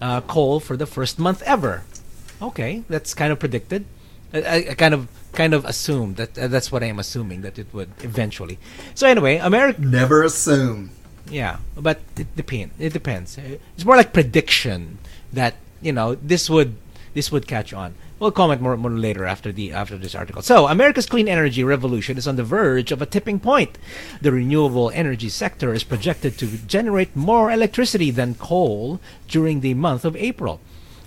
uh, 0.00 0.20
coal 0.20 0.60
for 0.60 0.76
the 0.76 0.86
first 0.86 1.18
month 1.18 1.42
ever. 1.42 1.82
Okay, 2.40 2.84
that's 2.88 3.14
kind 3.14 3.32
of 3.32 3.40
predicted. 3.40 3.84
I, 4.32 4.66
I, 4.70 4.74
kind 4.74 4.94
of 4.94 5.08
kind 5.32 5.54
of 5.54 5.64
assumed 5.64 6.16
that 6.16 6.38
uh, 6.38 6.48
that's 6.48 6.72
what 6.72 6.82
I 6.82 6.86
am 6.86 6.98
assuming 6.98 7.42
that 7.42 7.58
it 7.58 7.66
would 7.72 7.90
eventually. 8.02 8.58
So 8.94 9.06
anyway, 9.06 9.36
America, 9.36 9.80
never 9.80 10.22
assume. 10.22 10.90
yeah, 11.30 11.58
but 11.76 12.00
it 12.16 12.34
depends. 12.36 12.74
It 12.78 12.92
depends. 12.92 13.38
It's 13.38 13.84
more 13.84 13.96
like 13.96 14.12
prediction 14.12 14.98
that 15.32 15.54
you 15.80 15.92
know 15.92 16.14
this 16.14 16.50
would 16.50 16.76
this 17.14 17.32
would 17.32 17.46
catch 17.46 17.72
on. 17.72 17.94
We'll 18.18 18.30
comment 18.30 18.62
more, 18.62 18.76
more 18.78 18.90
later 18.90 19.26
after 19.26 19.52
the 19.52 19.72
after 19.72 19.98
this 19.98 20.14
article. 20.14 20.42
So, 20.42 20.68
America's 20.68 21.06
clean 21.06 21.28
energy 21.28 21.62
revolution 21.62 22.16
is 22.16 22.26
on 22.26 22.36
the 22.36 22.44
verge 22.44 22.90
of 22.90 23.02
a 23.02 23.06
tipping 23.06 23.40
point. 23.40 23.78
The 24.22 24.32
renewable 24.32 24.90
energy 24.90 25.28
sector 25.28 25.74
is 25.74 25.84
projected 25.84 26.38
to 26.38 26.46
generate 26.66 27.14
more 27.14 27.50
electricity 27.50 28.10
than 28.10 28.34
coal 28.34 29.00
during 29.28 29.60
the 29.60 29.74
month 29.74 30.04
of 30.04 30.16
April, 30.16 30.60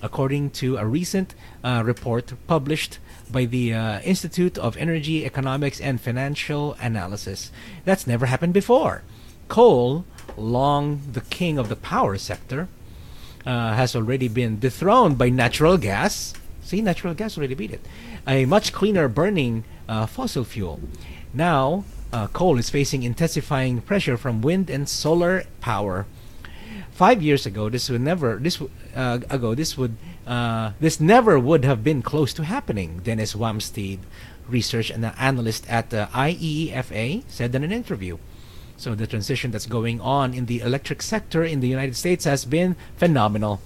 according 0.04 0.52
to 0.62 0.78
a 0.78 0.86
recent 0.86 1.34
uh, 1.64 1.82
report 1.84 2.34
published 2.46 3.00
by 3.32 3.46
the 3.46 3.74
uh, 3.74 4.00
Institute 4.02 4.58
of 4.58 4.78
Energy 4.78 5.26
Economics 5.26 5.80
and 5.80 6.02
Financial 6.02 6.76
Analysis. 6.82 7.52
That's 7.86 8.08
never 8.08 8.26
happened 8.26 8.54
before. 8.54 9.04
Coal, 9.48 10.06
long 10.38 11.02
the 11.12 11.22
king 11.22 11.58
of 11.58 11.70
the 11.70 11.76
power 11.76 12.18
sector, 12.18 12.68
uh, 13.46 13.74
has 13.74 13.96
already 13.96 14.28
been 14.28 14.60
dethroned 14.60 15.18
by 15.18 15.30
natural 15.30 15.78
gas. 15.78 16.34
See, 16.62 16.82
natural 16.82 17.14
gas 17.14 17.38
already 17.38 17.56
beat 17.56 17.72
it. 17.72 17.86
A 18.28 18.46
much 18.46 18.74
cleaner 18.74 19.08
burning 19.08 19.64
uh, 19.88 20.06
fossil 20.06 20.44
fuel. 20.44 20.80
Now, 21.34 21.86
uh, 22.12 22.28
coal 22.28 22.58
is 22.58 22.70
facing 22.70 23.04
intensifying 23.04 23.82
pressure 23.82 24.18
from 24.18 24.42
wind 24.42 24.70
and 24.70 24.90
solar 24.90 25.44
power. 25.62 26.06
Five 27.00 27.24
years 27.24 27.46
ago, 27.46 27.70
this 27.70 27.88
would 27.88 28.02
never 28.02 28.36
this 28.44 28.60
uh, 28.94 29.24
ago 29.30 29.56
this 29.56 29.78
would 29.78 29.96
uh, 30.28 30.76
this 30.82 31.00
never 31.00 31.40
would 31.40 31.64
have 31.64 31.82
been 31.82 32.02
close 32.02 32.34
to 32.34 32.44
happening. 32.44 33.00
Dennis 33.00 33.32
Wamsted, 33.34 34.00
research 34.50 34.92
and 34.92 35.06
analyst 35.16 35.64
at 35.72 35.92
the 35.92 36.10
IEEFA, 36.12 37.24
said 37.30 37.56
in 37.56 37.64
an 37.64 37.72
interview. 37.72 38.18
So 38.76 38.96
the 38.96 39.08
transition 39.08 39.50
that's 39.52 39.66
going 39.66 40.02
on 40.02 40.34
in 40.34 40.48
the 40.48 40.60
electric 40.60 41.02
sector 41.02 41.42
in 41.42 41.62
the 41.62 41.70
United 41.72 41.96
States 41.96 42.26
has 42.26 42.44
been 42.44 42.76
phenomenal. 42.98 43.62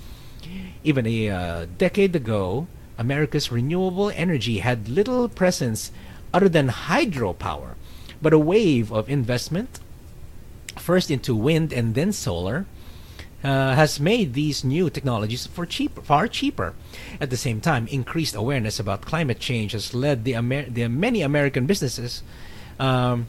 Even 0.84 1.08
a 1.08 1.30
uh, 1.30 1.66
decade 1.80 2.16
ago, 2.16 2.68
America's 3.00 3.52
renewable 3.52 4.12
energy 4.14 4.60
had 4.60 4.88
little 4.88 5.28
presence 5.28 5.90
other 6.32 6.50
than 6.50 6.70
hydropower, 6.70 7.82
but 8.22 8.32
a 8.32 8.38
wave 8.38 8.94
of 8.94 9.10
investment, 9.10 9.80
first 10.78 11.10
into 11.10 11.34
wind 11.34 11.74
and 11.74 11.96
then 11.96 12.14
solar, 12.14 12.68
uh, 13.44 13.76
has 13.76 14.00
made 14.00 14.34
these 14.34 14.64
new 14.64 14.90
technologies 14.90 15.48
for 15.48 15.66
cheap, 15.66 16.02
far 16.04 16.28
cheaper. 16.28 16.74
At 17.20 17.30
the 17.30 17.38
same 17.38 17.60
time, 17.62 17.88
increased 17.88 18.36
awareness 18.36 18.80
about 18.80 19.02
climate 19.02 19.40
change 19.40 19.74
has 19.74 19.94
led 19.94 20.24
the, 20.24 20.34
Amer- 20.34 20.70
the 20.70 20.88
many 20.88 21.22
American 21.22 21.66
businesses, 21.66 22.24
um, 22.80 23.28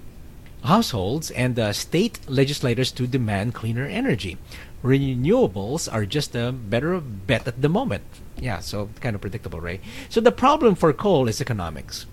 households, 0.63 1.31
and 1.33 1.59
uh, 1.59 1.73
state 1.73 2.19
legislators 2.29 2.93
to 2.93 3.07
demand 3.07 3.55
cleaner 3.55 3.87
energy. 3.87 4.39
Renewables 4.83 5.93
are 5.93 6.07
just 6.07 6.37
a 6.37 6.53
better 6.53 7.01
bet 7.01 7.49
at 7.49 7.61
the 7.61 7.69
moment. 7.69 8.05
Yeah, 8.39 8.61
so 8.61 8.91
kind 9.01 9.15
of 9.15 9.21
predictable, 9.21 9.61
right? 9.61 9.81
So 10.09 10.21
the 10.21 10.33
problem 10.33 10.75
for 10.75 10.93
coal 10.93 11.29
is 11.29 11.41
economics. 11.41 12.07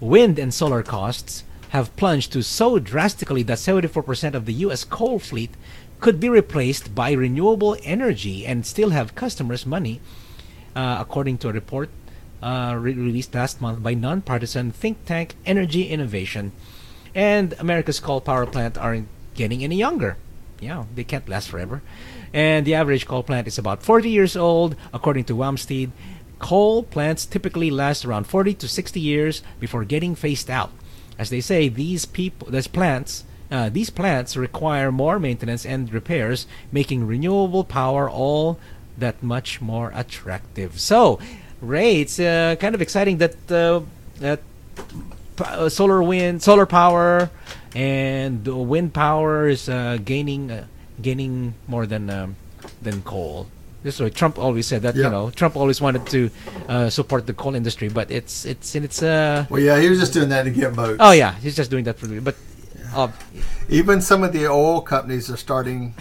Wind 0.00 0.38
and 0.38 0.52
solar 0.52 0.82
costs 0.82 1.44
have 1.70 1.94
plunged 1.96 2.32
to 2.32 2.42
so 2.42 2.78
drastically 2.78 3.42
that 3.42 3.58
74% 3.58 4.34
of 4.34 4.46
the 4.46 4.52
US 4.54 4.84
coal 4.84 5.18
fleet 5.18 5.50
could 6.00 6.20
be 6.20 6.28
replaced 6.28 6.94
by 6.94 7.12
renewable 7.12 7.76
energy 7.82 8.46
and 8.46 8.66
still 8.66 8.90
have 8.90 9.14
customers' 9.14 9.66
money, 9.66 10.00
uh, 10.74 10.98
according 11.00 11.38
to 11.38 11.48
a 11.48 11.52
report 11.52 11.90
uh, 12.42 12.76
re- 12.78 12.92
released 12.92 13.34
last 13.34 13.60
month 13.60 13.82
by 13.82 13.94
nonpartisan 13.94 14.70
think 14.70 15.04
tank 15.04 15.34
Energy 15.44 15.88
Innovation. 15.88 16.52
And 17.14 17.54
America's 17.58 18.00
coal 18.00 18.20
power 18.20 18.46
plant 18.46 18.76
aren't 18.76 19.08
getting 19.34 19.64
any 19.64 19.76
younger. 19.76 20.16
Yeah, 20.60 20.84
they 20.94 21.04
can't 21.04 21.28
last 21.28 21.48
forever. 21.48 21.82
And 22.32 22.66
the 22.66 22.74
average 22.74 23.06
coal 23.06 23.22
plant 23.22 23.46
is 23.46 23.58
about 23.58 23.82
40 23.82 24.10
years 24.10 24.36
old, 24.36 24.76
according 24.92 25.24
to 25.24 25.34
Wamsted. 25.34 25.90
Coal 26.38 26.82
plants 26.82 27.24
typically 27.24 27.70
last 27.70 28.04
around 28.04 28.26
40 28.26 28.54
to 28.54 28.68
60 28.68 29.00
years 29.00 29.42
before 29.58 29.84
getting 29.84 30.14
phased 30.14 30.50
out. 30.50 30.70
As 31.18 31.30
they 31.30 31.40
say, 31.40 31.68
these 31.68 32.04
people, 32.04 32.50
these 32.50 32.66
plants, 32.66 33.24
uh, 33.50 33.68
these 33.68 33.90
plants 33.90 34.36
require 34.36 34.90
more 34.92 35.18
maintenance 35.18 35.64
and 35.66 35.92
repairs, 35.92 36.46
making 36.72 37.06
renewable 37.06 37.64
power 37.64 38.08
all 38.10 38.58
that 38.98 39.22
much 39.22 39.60
more 39.60 39.92
attractive. 39.94 40.80
So, 40.80 41.18
Ray, 41.60 42.00
it's 42.00 42.18
uh, 42.18 42.56
kind 42.58 42.74
of 42.74 42.80
exciting 42.82 43.18
that 43.18 43.36
uh, 43.50 43.80
that 44.20 44.40
p- 45.36 45.44
uh, 45.44 45.68
solar 45.68 46.02
wind, 46.02 46.42
solar 46.42 46.66
power, 46.66 47.30
and 47.74 48.46
wind 48.46 48.92
power 48.94 49.48
is 49.48 49.68
uh, 49.68 49.98
gaining 50.04 50.50
uh, 50.50 50.64
gaining 51.00 51.54
more 51.68 51.86
than 51.86 52.10
um, 52.10 52.36
than 52.82 53.02
coal. 53.02 53.46
This 53.82 53.96
is 53.96 54.00
what 54.00 54.14
Trump 54.16 54.38
always 54.38 54.66
said 54.66 54.82
that 54.82 54.96
you 54.96 55.04
know 55.08 55.30
Trump 55.30 55.54
always 55.56 55.80
wanted 55.80 56.06
to 56.10 56.30
uh, 56.68 56.90
support 56.90 57.26
the 57.26 57.34
coal 57.34 57.54
industry, 57.54 57.88
but 57.88 58.10
it's 58.10 58.44
it's 58.44 58.74
in 58.74 58.82
its 58.82 59.00
uh 59.02 59.46
Well, 59.48 59.60
yeah, 59.60 59.78
he 59.78 59.88
was 59.88 60.00
just 60.00 60.12
doing 60.12 60.28
that 60.30 60.42
to 60.42 60.50
get 60.50 60.72
votes. 60.72 60.98
oh 60.98 61.12
yeah 61.12 61.34
he's 61.38 61.54
just 61.54 61.70
doing 61.70 61.84
that 61.84 61.96
for 61.98 62.08
but 62.20 62.34
uh, 62.94 63.08
Even 63.68 64.00
some 64.00 64.22
of 64.22 64.32
the 64.32 64.46
oil 64.46 64.80
companies 64.80 65.30
are 65.30 65.36
starting. 65.36 65.94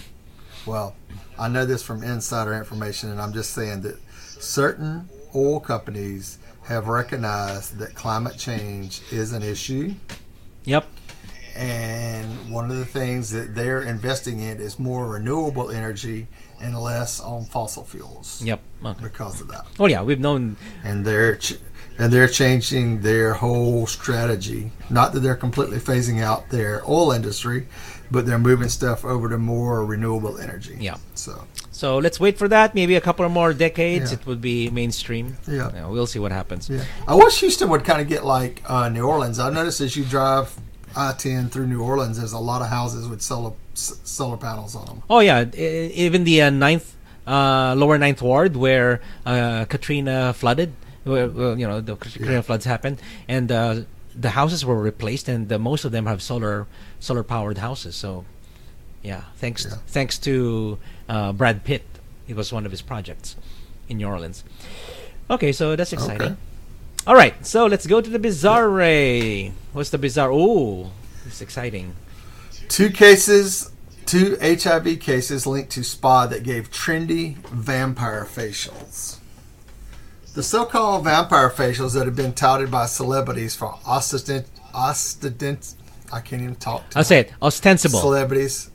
Well, 0.66 0.96
I 1.38 1.48
know 1.48 1.66
this 1.66 1.84
from 1.84 2.04
insider 2.04 2.54
information, 2.54 3.12
and 3.12 3.22
I'm 3.22 3.34
just 3.34 3.52
saying 3.52 3.82
that 3.82 3.98
certain 4.40 5.10
oil 5.36 5.60
companies 5.60 6.40
have 6.64 6.88
recognized 6.88 7.78
that 7.78 7.94
climate 7.96 8.38
change 8.38 9.02
is 9.12 9.34
an 9.34 9.44
issue. 9.44 9.94
yep 10.64 10.88
And 11.56 12.52
one 12.52 12.70
of 12.70 12.78
the 12.78 12.86
things 12.86 13.32
that 13.32 13.56
they're 13.56 13.82
investing 13.84 14.40
in 14.42 14.60
is 14.60 14.78
more 14.78 15.08
renewable 15.08 15.72
energy 15.72 16.28
and 16.62 16.78
less 16.78 17.20
on 17.20 17.46
fossil 17.46 17.84
fuels 17.84 18.42
yep 18.44 18.62
okay. 18.84 19.04
because 19.04 19.42
of 19.42 19.48
that. 19.50 19.66
oh 19.80 19.88
yeah 19.88 20.02
we've 20.02 20.20
known 20.22 20.56
And 20.84 21.06
they're 21.06 21.36
ch- 21.36 21.58
and 21.98 22.12
they're 22.12 22.28
changing 22.28 23.02
their 23.02 23.34
whole 23.34 23.88
strategy. 23.88 24.72
Not 24.90 25.14
that 25.14 25.22
they're 25.22 25.36
completely 25.36 25.78
phasing 25.78 26.22
out 26.22 26.50
their 26.50 26.82
oil 26.90 27.12
industry, 27.14 27.68
but 28.12 28.26
they're 28.26 28.38
moving 28.40 28.68
stuff 28.68 29.06
over 29.06 29.30
to 29.30 29.38
more 29.38 29.86
renewable 29.86 30.38
energy. 30.38 30.76
Yeah. 30.80 30.98
So 31.14 31.46
so 31.72 31.98
let's 31.98 32.20
wait 32.20 32.38
for 32.38 32.48
that 32.50 32.76
maybe 32.76 32.96
a 32.96 33.02
couple 33.02 33.26
of 33.26 33.32
more 33.32 33.54
decades 33.54 34.12
Yeah. 34.12 34.18
it 34.20 34.26
would 34.26 34.42
be 34.42 34.70
mainstream 34.70 35.38
Yeah. 35.48 35.88
we'll 35.88 36.08
see 36.08 36.20
what 36.20 36.32
happens 36.32 36.70
yeah, 36.70 36.84
I 37.08 37.16
wish 37.16 37.40
Houston 37.42 37.70
would 37.70 37.84
kind 37.86 38.02
of 38.02 38.08
get 38.08 38.26
like 38.26 38.62
uh, 38.70 38.88
New 38.90 39.06
Orleans. 39.06 39.40
I 39.40 39.50
noticed 39.50 39.82
as 39.82 39.96
you 39.98 40.04
drive 40.06 40.54
I-10 40.96 41.52
through 41.52 41.68
New 41.68 41.82
Orleans, 41.82 42.18
there's 42.18 42.34
a 42.34 42.40
lot 42.40 42.62
of 42.62 42.70
houses 42.70 43.08
with 43.08 43.22
solar 43.22 43.52
s- 43.74 44.00
solar 44.04 44.38
panels 44.38 44.76
on 44.76 44.86
them. 44.86 45.04
Oh 45.10 45.20
yeah, 45.20 45.46
even 45.56 46.24
the 46.24 46.42
uh, 46.44 46.50
ninth, 46.50 46.96
uh, 47.28 47.76
lower 47.78 47.98
ninth 47.98 48.22
ward 48.22 48.56
where 48.56 49.02
uh, 49.26 49.66
Katrina 49.66 50.34
flooded. 50.34 50.74
Where, 51.04 51.28
well, 51.30 51.60
you 51.60 51.68
know, 51.68 51.82
the 51.82 51.96
Katrina 51.96 52.32
Yeah. 52.34 52.42
floods 52.42 52.66
happened, 52.66 53.00
and 53.28 53.52
uh, 53.52 53.82
the 54.16 54.30
houses 54.32 54.66
were 54.66 54.80
replaced, 54.82 55.28
and 55.30 55.52
uh, 55.52 55.60
most 55.60 55.86
of 55.86 55.92
them 55.92 56.06
have 56.08 56.22
solar 56.22 56.66
solar 57.00 57.24
powered 57.24 57.60
houses. 57.60 57.96
So, 57.96 58.26
yeah, 59.04 59.22
thanks 59.38 59.66
Yeah. 59.66 59.78
thanks 59.88 60.18
to 60.20 60.80
uh, 61.08 61.32
Brad 61.34 61.64
Pitt, 61.64 61.84
it 62.28 62.36
was 62.36 62.52
one 62.52 62.66
of 62.66 62.72
his 62.72 62.82
projects 62.82 63.36
in 63.88 63.98
New 63.98 64.08
Orleans. 64.08 64.44
Okay, 65.30 65.52
so 65.52 65.76
that's 65.76 65.94
exciting. 65.94 66.22
Okay. 66.32 66.36
All 67.08 67.14
right, 67.14 67.46
so 67.46 67.68
let's 67.68 67.86
go 67.86 68.02
to 68.02 68.10
the 68.10 68.18
bizarre 68.18 68.68
ray. 68.68 69.54
What's 69.74 69.92
the 69.92 70.00
bizarre? 70.00 70.32
Oh, 70.32 70.92
it's 71.28 71.40
exciting. 71.40 71.96
Two 72.68 72.90
cases, 72.90 73.72
two 74.08 74.38
HIV 74.42 75.00
cases 75.02 75.46
linked 75.46 75.72
to 75.74 75.84
spa 75.84 76.26
that 76.26 76.42
gave 76.42 76.72
trendy 76.72 77.36
vampire 77.50 78.26
facials. 78.26 79.20
The 80.34 80.42
so-called 80.42 81.04
vampire 81.04 81.52
facials 81.52 81.94
that 81.94 82.06
have 82.06 82.16
been 82.16 82.34
touted 82.34 82.72
by 82.72 82.88
celebrities 82.88 83.56
for 83.56 83.74
ostent, 83.86 84.46
ostent, 84.74 85.76
I 86.12 86.22
can't 86.22 86.42
even 86.42 86.56
talk. 86.56 86.86
I'll 86.96 87.04
say 87.04 87.20
it. 87.20 87.34
Ostensible. 87.40 88.00
Celebrities, 88.00 88.72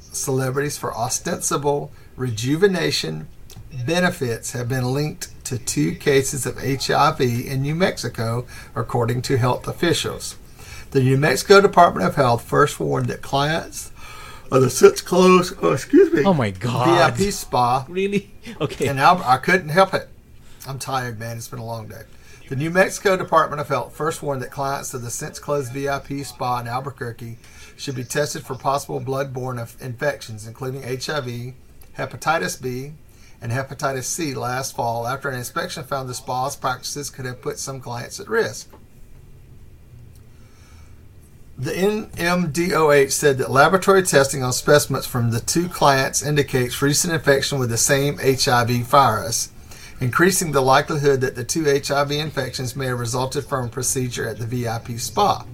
celebrities 0.00 0.78
for 0.78 0.96
ostensible 0.96 1.92
rejuvenation 2.16 3.28
benefits 3.86 4.52
have 4.52 4.70
been 4.70 4.94
linked 4.94 5.28
to 5.48 5.58
two 5.58 5.94
cases 5.94 6.46
of 6.46 6.58
HIV 6.58 7.20
in 7.20 7.62
New 7.62 7.74
Mexico, 7.74 8.46
according 8.74 9.22
to 9.22 9.36
health 9.38 9.66
officials. 9.66 10.36
The 10.90 11.02
New 11.02 11.16
Mexico 11.16 11.60
Department 11.60 12.06
of 12.06 12.14
Health 12.16 12.42
first 12.44 12.78
warned 12.80 13.06
that 13.08 13.22
clients 13.22 13.90
of 14.50 14.62
the 14.62 14.70
Six 14.70 15.00
Close, 15.02 15.52
oh, 15.62 15.72
excuse 15.72 16.12
me, 16.12 16.24
Oh 16.24 16.32
my 16.34 16.50
God. 16.50 17.14
VIP 17.14 17.32
spa 17.32 17.84
Really? 17.88 18.30
Okay. 18.60 18.88
and 18.88 18.98
Al- 18.98 19.22
I 19.24 19.36
couldn't 19.38 19.68
help 19.70 19.92
it. 19.94 20.08
I'm 20.66 20.78
tired, 20.78 21.18
man. 21.18 21.36
It's 21.36 21.48
been 21.48 21.58
a 21.58 21.64
long 21.66 21.88
day. 21.88 22.02
The 22.48 22.56
New 22.56 22.70
Mexico 22.70 23.16
Department 23.16 23.60
of 23.60 23.68
Health 23.68 23.94
first 23.94 24.22
warned 24.22 24.40
that 24.42 24.50
clients 24.50 24.94
of 24.94 25.02
the 25.02 25.10
since 25.10 25.38
closed 25.38 25.72
VIP 25.72 26.24
spa 26.24 26.60
in 26.60 26.66
Albuquerque 26.68 27.36
should 27.76 27.94
be 27.94 28.04
tested 28.04 28.42
for 28.44 28.54
possible 28.54 29.00
bloodborne 29.00 29.58
infections, 29.82 30.46
including 30.46 30.82
HIV, 30.82 31.52
hepatitis 31.96 32.60
B, 32.60 32.92
and 33.40 33.52
hepatitis 33.52 34.04
C 34.04 34.34
last 34.34 34.74
fall 34.74 35.06
after 35.06 35.28
an 35.28 35.38
inspection 35.38 35.84
found 35.84 36.08
the 36.08 36.14
spa's 36.14 36.56
practices 36.56 37.10
could 37.10 37.24
have 37.24 37.42
put 37.42 37.58
some 37.58 37.80
clients 37.80 38.18
at 38.20 38.28
risk. 38.28 38.70
The 41.56 41.72
NMDOH 41.72 43.10
said 43.10 43.38
that 43.38 43.50
laboratory 43.50 44.04
testing 44.04 44.44
on 44.44 44.52
specimens 44.52 45.06
from 45.06 45.32
the 45.32 45.40
two 45.40 45.68
clients 45.68 46.22
indicates 46.22 46.80
recent 46.80 47.12
infection 47.12 47.58
with 47.58 47.68
the 47.68 47.76
same 47.76 48.18
HIV 48.18 48.86
virus, 48.86 49.50
increasing 50.00 50.52
the 50.52 50.60
likelihood 50.60 51.20
that 51.20 51.34
the 51.34 51.42
two 51.42 51.64
HIV 51.64 52.12
infections 52.12 52.76
may 52.76 52.86
have 52.86 53.00
resulted 53.00 53.44
from 53.44 53.66
a 53.66 53.68
procedure 53.68 54.28
at 54.28 54.38
the 54.38 54.46
VIP 54.46 55.00
spa. 55.00 55.44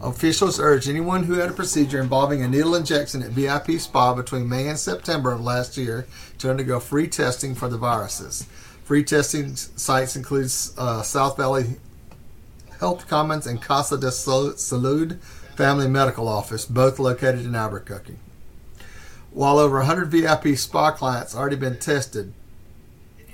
Officials 0.00 0.60
urge 0.60 0.88
anyone 0.88 1.24
who 1.24 1.34
had 1.34 1.48
a 1.48 1.54
procedure 1.54 2.00
involving 2.00 2.42
a 2.42 2.48
needle 2.48 2.74
injection 2.74 3.22
at 3.22 3.30
VIP 3.30 3.80
spa 3.80 4.12
between 4.12 4.48
May 4.48 4.68
and 4.68 4.78
September 4.78 5.32
of 5.32 5.40
last 5.40 5.78
year 5.78 6.06
to 6.38 6.50
undergo 6.50 6.80
free 6.80 7.08
testing 7.08 7.54
for 7.54 7.68
the 7.68 7.78
viruses. 7.78 8.46
Free 8.84 9.02
testing 9.02 9.56
sites 9.56 10.14
include 10.14 10.50
uh, 10.76 11.02
South 11.02 11.38
Valley 11.38 11.76
Health 12.78 13.08
Commons 13.08 13.46
and 13.46 13.60
Casa 13.60 13.96
de 13.96 14.08
Salud 14.08 15.18
Family 15.56 15.88
Medical 15.88 16.28
Office, 16.28 16.66
both 16.66 16.98
located 16.98 17.46
in 17.46 17.54
Albuquerque. 17.54 18.16
While 19.30 19.58
over 19.58 19.78
100 19.78 20.10
VIP 20.10 20.58
spa 20.58 20.90
clients 20.90 21.34
already 21.34 21.56
been 21.56 21.78
tested, 21.78 22.34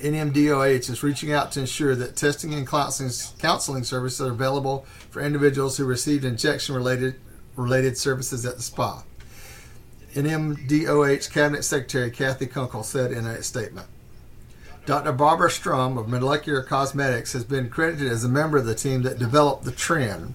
NMDOH 0.01 0.91
is 0.91 1.03
reaching 1.03 1.33
out 1.33 1.53
to 1.53 1.61
ensure 1.61 1.95
that 1.97 2.17
testing 2.17 2.55
and 2.55 2.67
counseling, 2.67 3.11
counseling 3.41 3.85
services 3.85 4.21
are 4.21 4.33
available 4.33 4.87
for 5.13 5.21
individuals 5.21 5.77
who 5.77 5.85
received 5.85 6.25
injection 6.25 6.75
related 6.75 7.15
related 7.55 7.99
services 7.99 8.47
at 8.47 8.57
the 8.57 8.63
spa. 8.63 9.05
NMDOH 10.15 11.31
Cabinet 11.31 11.65
Secretary 11.65 12.11
Kathy 12.11 12.47
Kunkel 12.47 12.83
said 12.83 13.13
in 13.13 13.27
a 13.27 13.43
statement. 13.43 13.87
Dr. 14.85 15.13
Barbara 15.13 15.51
Sturm 15.51 15.97
of 15.97 16.09
Molecular 16.09 16.63
Cosmetics 16.63 17.35
has 17.35 17.45
been 17.45 17.69
credited 17.69 18.11
as 18.11 18.25
a 18.25 18.29
member 18.29 18.59
of 18.59 18.67
the 18.67 18.75
team 18.75 19.03
that 19.03 19.19
developed 19.19 19.65
the 19.65 19.71
trend. 19.71 20.35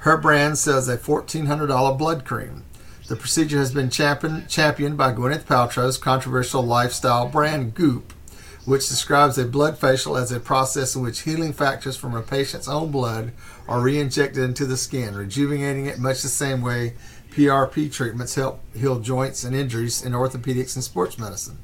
Her 0.00 0.16
brand 0.16 0.58
sells 0.58 0.88
a 0.88 0.96
$1,400 0.96 1.98
blood 1.98 2.24
cream. 2.24 2.64
The 3.08 3.16
procedure 3.16 3.58
has 3.58 3.74
been 3.74 3.90
champion, 3.90 4.46
championed 4.48 4.96
by 4.96 5.12
Gwyneth 5.12 5.44
Paltrow's 5.44 5.98
controversial 5.98 6.62
lifestyle 6.62 7.28
brand 7.28 7.74
Goop, 7.74 8.13
which 8.64 8.88
describes 8.88 9.36
a 9.36 9.44
blood 9.44 9.78
facial 9.78 10.16
as 10.16 10.32
a 10.32 10.40
process 10.40 10.94
in 10.94 11.02
which 11.02 11.20
healing 11.20 11.52
factors 11.52 11.96
from 11.96 12.14
a 12.14 12.22
patient's 12.22 12.68
own 12.68 12.90
blood 12.90 13.32
are 13.68 13.80
re-injected 13.80 14.42
into 14.42 14.64
the 14.64 14.76
skin, 14.76 15.14
rejuvenating 15.14 15.86
it 15.86 15.98
much 15.98 16.22
the 16.22 16.28
same 16.28 16.62
way 16.62 16.94
PRP 17.30 17.92
treatments 17.92 18.36
help 18.36 18.60
heal 18.74 19.00
joints 19.00 19.44
and 19.44 19.54
injuries 19.54 20.04
in 20.04 20.12
orthopedics 20.12 20.76
and 20.76 20.84
sports 20.84 21.18
medicine. 21.18 21.58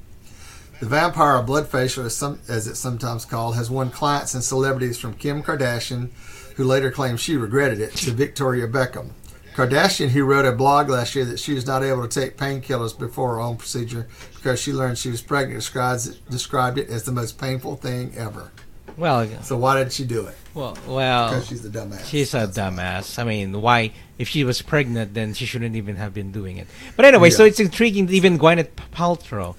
The 0.80 0.86
vampire 0.86 1.42
blood 1.42 1.68
facial, 1.68 2.06
as, 2.06 2.16
some, 2.16 2.40
as 2.48 2.66
it's 2.66 2.80
sometimes 2.80 3.24
called, 3.24 3.54
has 3.54 3.70
won 3.70 3.90
clients 3.90 4.34
and 4.34 4.42
celebrities 4.42 4.98
from 4.98 5.14
Kim 5.14 5.42
Kardashian, 5.42 6.10
who 6.56 6.64
later 6.64 6.90
claimed 6.90 7.20
she 7.20 7.36
regretted 7.36 7.80
it, 7.80 7.92
to 7.96 8.10
Victoria 8.10 8.66
Beckham. 8.66 9.10
Kardashian, 9.54 10.08
who 10.08 10.24
wrote 10.24 10.44
a 10.44 10.52
blog 10.52 10.88
last 10.88 11.14
year 11.14 11.24
that 11.24 11.38
she 11.38 11.54
was 11.54 11.66
not 11.66 11.82
able 11.82 12.06
to 12.06 12.20
take 12.20 12.36
painkillers 12.36 12.96
before 12.98 13.34
her 13.34 13.40
own 13.40 13.56
procedure 13.56 14.08
because 14.34 14.60
she 14.60 14.72
learned 14.72 14.98
she 14.98 15.10
was 15.10 15.20
pregnant, 15.22 15.58
describes 15.60 16.16
described 16.30 16.78
it 16.78 16.88
as 16.88 17.04
the 17.04 17.12
most 17.12 17.38
painful 17.38 17.76
thing 17.76 18.12
ever. 18.16 18.52
Well, 18.96 19.26
So 19.42 19.56
why 19.56 19.82
did 19.82 19.92
she 19.92 20.04
do 20.04 20.26
it? 20.26 20.36
well, 20.52 20.76
well. 20.86 21.28
Because 21.30 21.46
she's 21.46 21.64
a 21.64 21.70
dumbass. 21.70 22.04
She's 22.06 22.34
a 22.34 22.46
dumbass. 22.46 23.18
I 23.18 23.24
mean, 23.24 23.60
why? 23.62 23.92
If 24.18 24.28
she 24.28 24.44
was 24.44 24.60
pregnant, 24.60 25.14
then 25.14 25.32
she 25.32 25.46
shouldn't 25.46 25.76
even 25.76 25.96
have 25.96 26.12
been 26.12 26.32
doing 26.32 26.58
it. 26.58 26.66
But 26.96 27.06
anyway, 27.06 27.30
so 27.30 27.44
it's 27.44 27.60
intriguing. 27.60 28.08
Even 28.10 28.38
Gwyneth 28.38 28.68
Paltrow. 28.92 29.56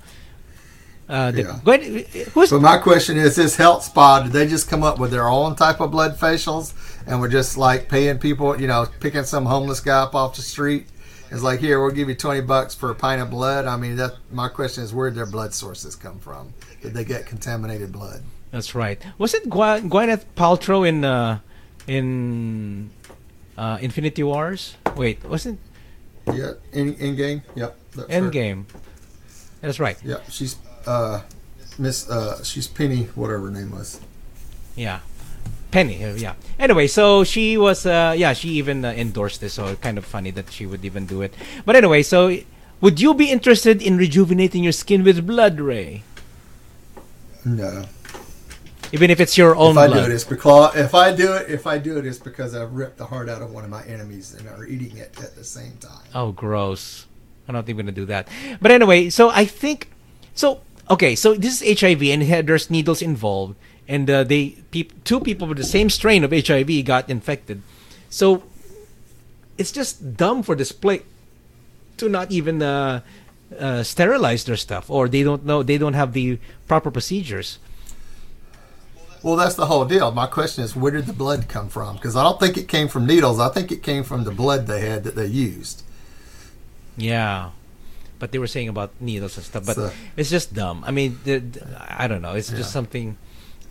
Uh, 1.09 1.31
the, 1.31 1.41
Yeah. 1.41 1.59
Gwyn, 1.63 2.05
who's 2.33 2.51
But 2.51 2.61
my 2.61 2.77
question 2.77 3.17
is, 3.17 3.35
this 3.35 3.55
health 3.57 3.83
spa, 3.85 4.21
did 4.21 4.31
they 4.31 4.47
just 4.47 4.69
come 4.69 4.83
up 4.83 4.99
with 4.99 5.11
their 5.11 5.27
own 5.27 5.55
type 5.55 5.81
of 5.81 5.91
blood 5.91 6.17
facials 6.17 6.73
and 7.11 7.19
we're 7.19 7.27
just 7.27 7.57
like 7.57 7.89
paying 7.89 8.17
people, 8.19 8.59
you 8.59 8.67
know, 8.67 8.87
picking 9.01 9.25
some 9.25 9.45
homeless 9.45 9.81
guy 9.81 9.99
up 10.01 10.15
off 10.15 10.37
the 10.37 10.41
street? 10.41 10.87
It's 11.29 11.43
like, 11.43 11.59
here, 11.59 11.81
we'll 11.81 11.91
give 11.93 12.07
you 12.07 12.15
20 12.15 12.39
bucks 12.41 12.73
for 12.73 12.89
a 12.89 12.95
pint 12.95 13.21
of 13.21 13.29
blood. 13.29 13.65
I 13.65 13.75
mean, 13.75 13.97
that 13.97 14.13
my 14.31 14.47
question 14.47 14.83
is, 14.85 14.93
where 14.93 15.09
did 15.09 15.17
their 15.17 15.25
blood 15.25 15.53
sources 15.53 15.95
come 15.95 16.19
from? 16.19 16.53
Did 16.81 16.93
they 16.93 17.03
get 17.03 17.25
contaminated 17.25 17.91
blood? 17.91 18.23
That's 18.51 18.73
right. 18.75 19.01
Was 19.17 19.33
it 19.33 19.49
Gwy- 19.49 19.89
Gwyneth 19.89 20.23
Paltrow 20.37 20.87
in 20.87 21.03
uh, 21.03 21.39
in 21.85 22.91
uh, 23.57 23.77
Infinity 23.81 24.23
Wars? 24.23 24.75
Wait, 24.95 25.23
wasn't 25.25 25.59
Yeah, 26.33 26.53
in, 26.71 26.93
in 26.95 27.15
game? 27.17 27.41
Yep. 27.55 27.77
that's 27.95 28.13
her. 28.13 28.21
Endgame? 28.21 28.65
That's 29.59 29.79
right. 29.79 29.97
Yep, 30.03 30.29
she's 30.29 30.55
uh, 30.87 31.21
Miss, 31.77 32.09
uh, 32.09 32.41
she's 32.43 32.67
Penny, 32.67 33.03
whatever 33.15 33.45
her 33.45 33.51
name 33.51 33.71
was. 33.71 33.99
Yeah. 34.75 34.99
Penny, 35.71 36.03
uh, 36.03 36.15
yeah. 36.15 36.35
Anyway, 36.59 36.87
so 36.87 37.23
she 37.23 37.57
was, 37.57 37.85
uh, 37.85 38.13
yeah, 38.15 38.33
she 38.33 38.49
even 38.49 38.83
uh, 38.83 38.91
endorsed 38.91 39.39
this, 39.39 39.53
so 39.53 39.75
kind 39.77 39.97
of 39.97 40.05
funny 40.05 40.29
that 40.31 40.51
she 40.51 40.65
would 40.65 40.83
even 40.83 41.05
do 41.05 41.21
it. 41.21 41.33
But 41.65 41.75
anyway, 41.75 42.03
so 42.03 42.37
would 42.81 42.99
you 42.99 43.13
be 43.13 43.31
interested 43.31 43.81
in 43.81 43.97
rejuvenating 43.97 44.63
your 44.63 44.73
skin 44.73 45.03
with 45.03 45.25
blood, 45.25 45.59
Ray? 45.59 46.03
No. 47.45 47.85
Even 48.91 49.09
if 49.09 49.21
it's 49.21 49.37
your 49.37 49.55
own 49.55 49.71
if 49.71 49.77
I 49.77 49.87
blood. 49.87 50.05
do 50.05 50.11
it, 50.11 50.13
it's 50.13 50.25
because 50.25 50.75
if 50.75 50.93
I 50.93 51.15
do 51.15 51.33
it, 51.33 51.49
if 51.49 51.65
I 51.65 51.77
do 51.77 51.97
it, 51.97 52.05
it's 52.05 52.19
because 52.19 52.53
I've 52.53 52.73
ripped 52.73 52.97
the 52.97 53.05
heart 53.05 53.29
out 53.29 53.41
of 53.41 53.51
one 53.51 53.63
of 53.63 53.69
my 53.69 53.83
enemies 53.85 54.33
and 54.33 54.49
are 54.49 54.65
eating 54.65 54.97
it 54.97 55.15
at 55.23 55.35
the 55.35 55.43
same 55.45 55.77
time. 55.77 56.03
Oh, 56.13 56.33
gross. 56.33 57.07
I'm 57.47 57.55
not 57.55 57.69
even 57.69 57.85
gonna 57.85 57.93
do 57.93 58.05
that. 58.05 58.27
But 58.61 58.71
anyway, 58.71 59.09
so 59.09 59.29
I 59.29 59.45
think, 59.45 59.89
so 60.35 60.59
okay, 60.89 61.15
so 61.15 61.33
this 61.35 61.61
is 61.61 61.79
HIV 61.79 62.03
and 62.03 62.47
there's 62.47 62.69
needles 62.69 63.01
involved, 63.01 63.55
and 63.91 64.09
uh, 64.09 64.23
they 64.23 64.55
peop, 64.71 65.03
two 65.03 65.19
people 65.19 65.47
with 65.47 65.57
the 65.57 65.65
same 65.65 65.89
strain 65.89 66.23
of 66.23 66.31
HIV 66.31 66.85
got 66.85 67.09
infected. 67.09 67.61
So 68.09 68.43
it's 69.57 69.71
just 69.71 70.15
dumb 70.15 70.43
for 70.43 70.55
this 70.55 70.71
place 70.71 71.03
to 71.97 72.07
not 72.07 72.31
even 72.31 72.63
uh, 72.63 73.01
uh, 73.59 73.83
sterilize 73.83 74.45
their 74.45 74.55
stuff, 74.55 74.89
or 74.89 75.09
they 75.09 75.23
don't 75.23 75.45
know 75.45 75.61
they 75.61 75.77
don't 75.77 75.93
have 75.93 76.13
the 76.13 76.39
proper 76.67 76.89
procedures. 76.89 77.59
Well, 79.23 79.35
that's 79.35 79.55
the 79.55 79.67
whole 79.67 79.85
deal. 79.85 80.09
My 80.11 80.25
question 80.25 80.63
is, 80.63 80.73
where 80.75 80.91
did 80.93 81.05
the 81.05 81.13
blood 81.13 81.47
come 81.47 81.67
from? 81.69 81.97
Because 81.97 82.15
I 82.15 82.23
don't 82.23 82.39
think 82.39 82.57
it 82.57 82.67
came 82.67 82.87
from 82.87 83.05
needles. 83.05 83.39
I 83.39 83.49
think 83.49 83.71
it 83.71 83.83
came 83.83 84.03
from 84.03 84.23
the 84.23 84.31
blood 84.31 84.65
they 84.65 84.81
had 84.81 85.03
that 85.03 85.15
they 85.15 85.27
used. 85.27 85.83
Yeah. 86.97 87.51
But 88.17 88.31
they 88.31 88.39
were 88.39 88.47
saying 88.47 88.69
about 88.69 88.91
needles 88.99 89.37
and 89.37 89.45
stuff, 89.45 89.65
but 89.65 89.75
So- 89.75 89.91
it's 90.17 90.29
just 90.31 90.53
dumb. 90.55 90.83
I 90.87 90.91
mean, 90.91 91.19
I 91.99 92.07
don't 92.07 92.21
know. 92.23 92.33
It's 92.33 92.49
Yeah. 92.49 92.57
just 92.57 92.71
something 92.71 93.17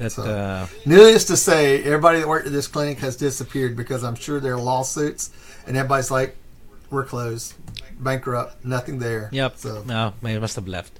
that 0.01 0.13
So- 0.13 0.23
uh, 0.25 0.67
Needless 0.85 1.25
to 1.27 1.37
say, 1.37 1.83
everybody 1.85 2.19
that 2.21 2.29
worked 2.29 2.47
at 2.47 2.53
this 2.53 2.67
clinic 2.67 2.99
has 2.99 3.17
disappeared 3.17 3.77
because 3.77 4.03
I'm 4.03 4.17
sure 4.17 4.41
there 4.41 4.55
are 4.55 4.61
lawsuits, 4.61 5.31
and 5.67 5.77
everybody's 5.77 6.11
like, 6.11 6.37
"We're 6.91 7.05
closed, 7.05 7.55
bankrupt, 8.01 8.65
nothing 8.65 8.99
there." 8.99 9.29
Yep. 9.31 9.53
So 9.59 9.83
No, 9.87 10.15
they 10.23 10.39
must 10.39 10.57
have 10.57 10.67
left. 10.67 10.99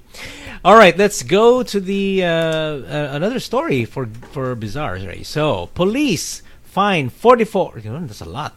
All 0.63 0.75
right, 0.75 0.95
let's 0.97 1.23
go 1.23 1.63
to 1.63 1.79
the 1.81 2.23
uh, 2.23 2.29
uh, 2.29 3.09
another 3.17 3.39
story 3.39 3.85
for 3.85 4.07
for 4.31 4.55
bizarre. 4.55 4.95
Right? 5.01 5.25
So, 5.25 5.69
police 5.73 6.43
find 6.63 7.11
44. 7.11 7.81
You 7.83 7.91
know, 7.91 8.05
that's 8.05 8.21
a 8.21 8.25
lot. 8.39 8.53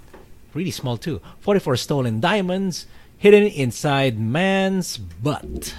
Really 0.54 0.70
small 0.70 0.96
too. 0.96 1.20
44 1.40 1.76
stolen 1.76 2.20
diamonds 2.20 2.86
hidden 3.18 3.44
inside 3.44 4.20
man's 4.20 4.98
butt. 4.98 5.74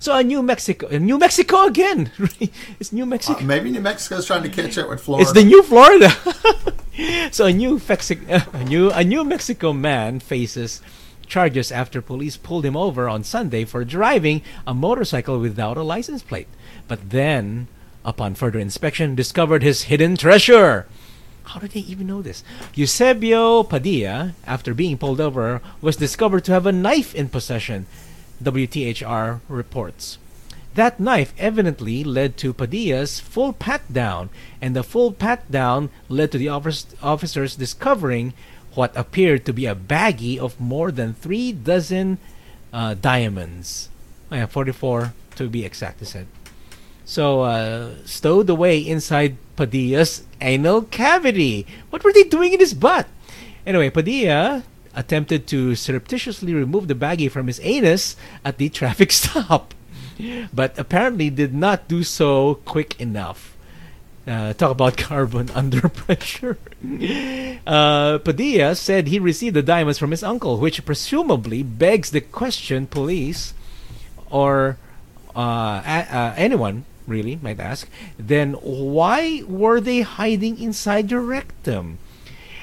So, 0.00 0.16
a 0.16 0.24
New 0.24 0.42
Mexico, 0.42 0.88
uh, 0.88 0.96
New 0.98 1.18
Mexico 1.18 1.66
again. 1.66 2.10
it's 2.80 2.90
New 2.90 3.04
Mexico. 3.04 3.38
uh, 3.38 3.44
maybe 3.44 3.70
New 3.70 3.82
Mexico's 3.82 4.24
trying 4.24 4.42
to 4.44 4.48
catch 4.48 4.78
up 4.78 4.88
with 4.88 5.02
Florida. 5.02 5.28
It's 5.28 5.32
the 5.32 5.44
new 5.44 5.62
Florida. 5.62 6.10
so 7.30 7.44
a 7.44 7.52
new 7.52 7.78
Fexi- 7.78 8.24
a 8.54 8.64
new 8.64 8.90
a 8.90 9.04
New 9.04 9.24
Mexico 9.24 9.74
man 9.74 10.18
faces 10.18 10.80
charges 11.26 11.70
after 11.70 12.00
police 12.00 12.38
pulled 12.38 12.64
him 12.64 12.78
over 12.78 13.10
on 13.10 13.22
Sunday 13.22 13.66
for 13.66 13.84
driving 13.84 14.40
a 14.66 14.72
motorcycle 14.72 15.38
without 15.38 15.76
a 15.76 15.82
license 15.82 16.22
plate. 16.22 16.48
But 16.88 17.10
then, 17.10 17.68
upon 18.02 18.36
further 18.36 18.58
inspection, 18.58 19.14
discovered 19.14 19.62
his 19.62 19.82
hidden 19.82 20.16
treasure. 20.16 20.88
How 21.44 21.60
did 21.60 21.72
they 21.72 21.80
even 21.80 22.06
know 22.06 22.22
this? 22.22 22.42
Eusebio 22.74 23.64
Padilla, 23.64 24.34
after 24.46 24.72
being 24.72 24.96
pulled 24.96 25.20
over, 25.20 25.60
was 25.82 25.96
discovered 25.96 26.44
to 26.44 26.52
have 26.52 26.64
a 26.64 26.72
knife 26.72 27.14
in 27.14 27.28
possession. 27.28 27.86
WTHR 28.42 29.40
reports. 29.48 30.18
That 30.74 31.00
knife 31.00 31.34
evidently 31.36 32.04
led 32.04 32.36
to 32.38 32.52
Padilla's 32.52 33.18
full 33.18 33.52
pat 33.52 33.92
down, 33.92 34.30
and 34.62 34.76
the 34.76 34.84
full 34.84 35.12
pat 35.12 35.50
down 35.50 35.90
led 36.08 36.30
to 36.32 36.38
the 36.38 36.48
officers 36.48 37.56
discovering 37.56 38.34
what 38.74 38.96
appeared 38.96 39.44
to 39.46 39.52
be 39.52 39.66
a 39.66 39.74
baggie 39.74 40.38
of 40.38 40.60
more 40.60 40.92
than 40.92 41.14
three 41.14 41.50
dozen 41.50 42.18
uh, 42.72 42.94
diamonds. 42.94 43.88
Yeah, 44.30 44.46
44 44.46 45.12
to 45.36 45.48
be 45.48 45.64
exact, 45.64 45.98
he 45.98 46.06
said. 46.06 46.28
So, 47.04 47.42
uh, 47.42 47.94
stowed 48.04 48.48
away 48.48 48.78
inside 48.78 49.36
Padilla's 49.56 50.22
anal 50.40 50.82
cavity. 50.82 51.66
What 51.90 52.04
were 52.04 52.12
they 52.12 52.22
doing 52.22 52.52
in 52.52 52.60
his 52.60 52.74
butt? 52.74 53.08
Anyway, 53.66 53.90
Padilla 53.90 54.62
attempted 54.94 55.46
to 55.48 55.74
surreptitiously 55.74 56.54
remove 56.54 56.88
the 56.88 56.94
baggie 56.94 57.30
from 57.30 57.46
his 57.46 57.60
anus 57.62 58.16
at 58.44 58.58
the 58.58 58.68
traffic 58.78 59.12
stop, 59.12 59.74
but 60.52 60.78
apparently 60.78 61.30
did 61.30 61.54
not 61.54 61.88
do 61.88 62.02
so 62.02 62.56
quick 62.64 63.00
enough. 63.00 63.56
Uh, 64.26 64.52
talk 64.52 64.72
about 64.72 64.96
carbon 65.08 65.50
under 65.54 65.88
pressure. 65.88 66.58
uh, 67.66 68.18
Padilla 68.18 68.74
said 68.74 69.08
he 69.08 69.18
received 69.18 69.56
the 69.56 69.62
diamonds 69.62 69.98
from 69.98 70.10
his 70.10 70.22
uncle, 70.22 70.58
which 70.58 70.84
presumably 70.84 71.62
begs 71.62 72.10
the 72.10 72.20
question 72.20 72.86
police 72.86 73.54
or 74.30 74.78
uh, 75.34 75.82
uh, 75.84 76.34
anyone 76.36 76.84
really 77.06 77.38
might 77.42 77.58
ask, 77.60 77.88
then 78.18 78.54
why 78.54 79.42
were 79.46 79.80
they 79.80 80.02
hiding 80.02 80.60
inside 80.60 81.10
your 81.10 81.20
rectum? 81.20 81.98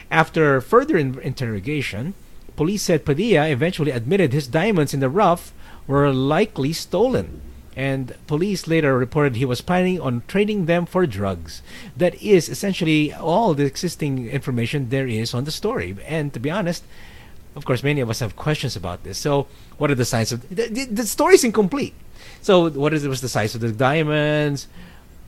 After 0.09 0.61
further 0.61 0.97
in- 0.97 1.19
interrogation, 1.19 2.13
police 2.55 2.83
said 2.83 3.05
Padilla 3.05 3.47
eventually 3.47 3.91
admitted 3.91 4.33
his 4.33 4.47
diamonds 4.47 4.93
in 4.93 4.99
the 4.99 5.09
rough 5.09 5.53
were 5.85 6.11
likely 6.11 6.73
stolen. 6.73 7.41
And 7.75 8.15
police 8.25 8.67
later 8.67 8.97
reported 8.97 9.35
he 9.35 9.45
was 9.45 9.61
planning 9.61 10.01
on 10.01 10.23
trading 10.27 10.65
them 10.65 10.87
for 10.87 11.05
drugs. 11.05 11.61
That 11.95 12.15
is 12.21 12.49
essentially 12.49 13.13
all 13.13 13.53
the 13.53 13.65
existing 13.65 14.27
information 14.29 14.89
there 14.89 15.07
is 15.07 15.33
on 15.35 15.43
the 15.43 15.51
story. 15.51 15.95
And 16.07 16.33
to 16.33 16.39
be 16.39 16.49
honest, 16.49 16.83
of 17.55 17.65
course, 17.65 17.83
many 17.83 18.01
of 18.01 18.09
us 18.09 18.19
have 18.19 18.35
questions 18.35 18.75
about 18.75 19.03
this. 19.03 19.17
So, 19.17 19.47
what 19.77 19.91
are 19.91 19.95
the 19.95 20.05
signs 20.05 20.31
of 20.31 20.47
the, 20.49 20.67
the, 20.69 20.85
the 20.85 21.05
story 21.05 21.35
is 21.35 21.43
incomplete? 21.43 21.93
So, 22.41 22.69
what 22.69 22.93
is 22.93 23.07
was 23.07 23.21
the 23.21 23.29
size 23.29 23.55
of 23.55 23.61
the 23.61 23.71
diamonds? 23.71 24.67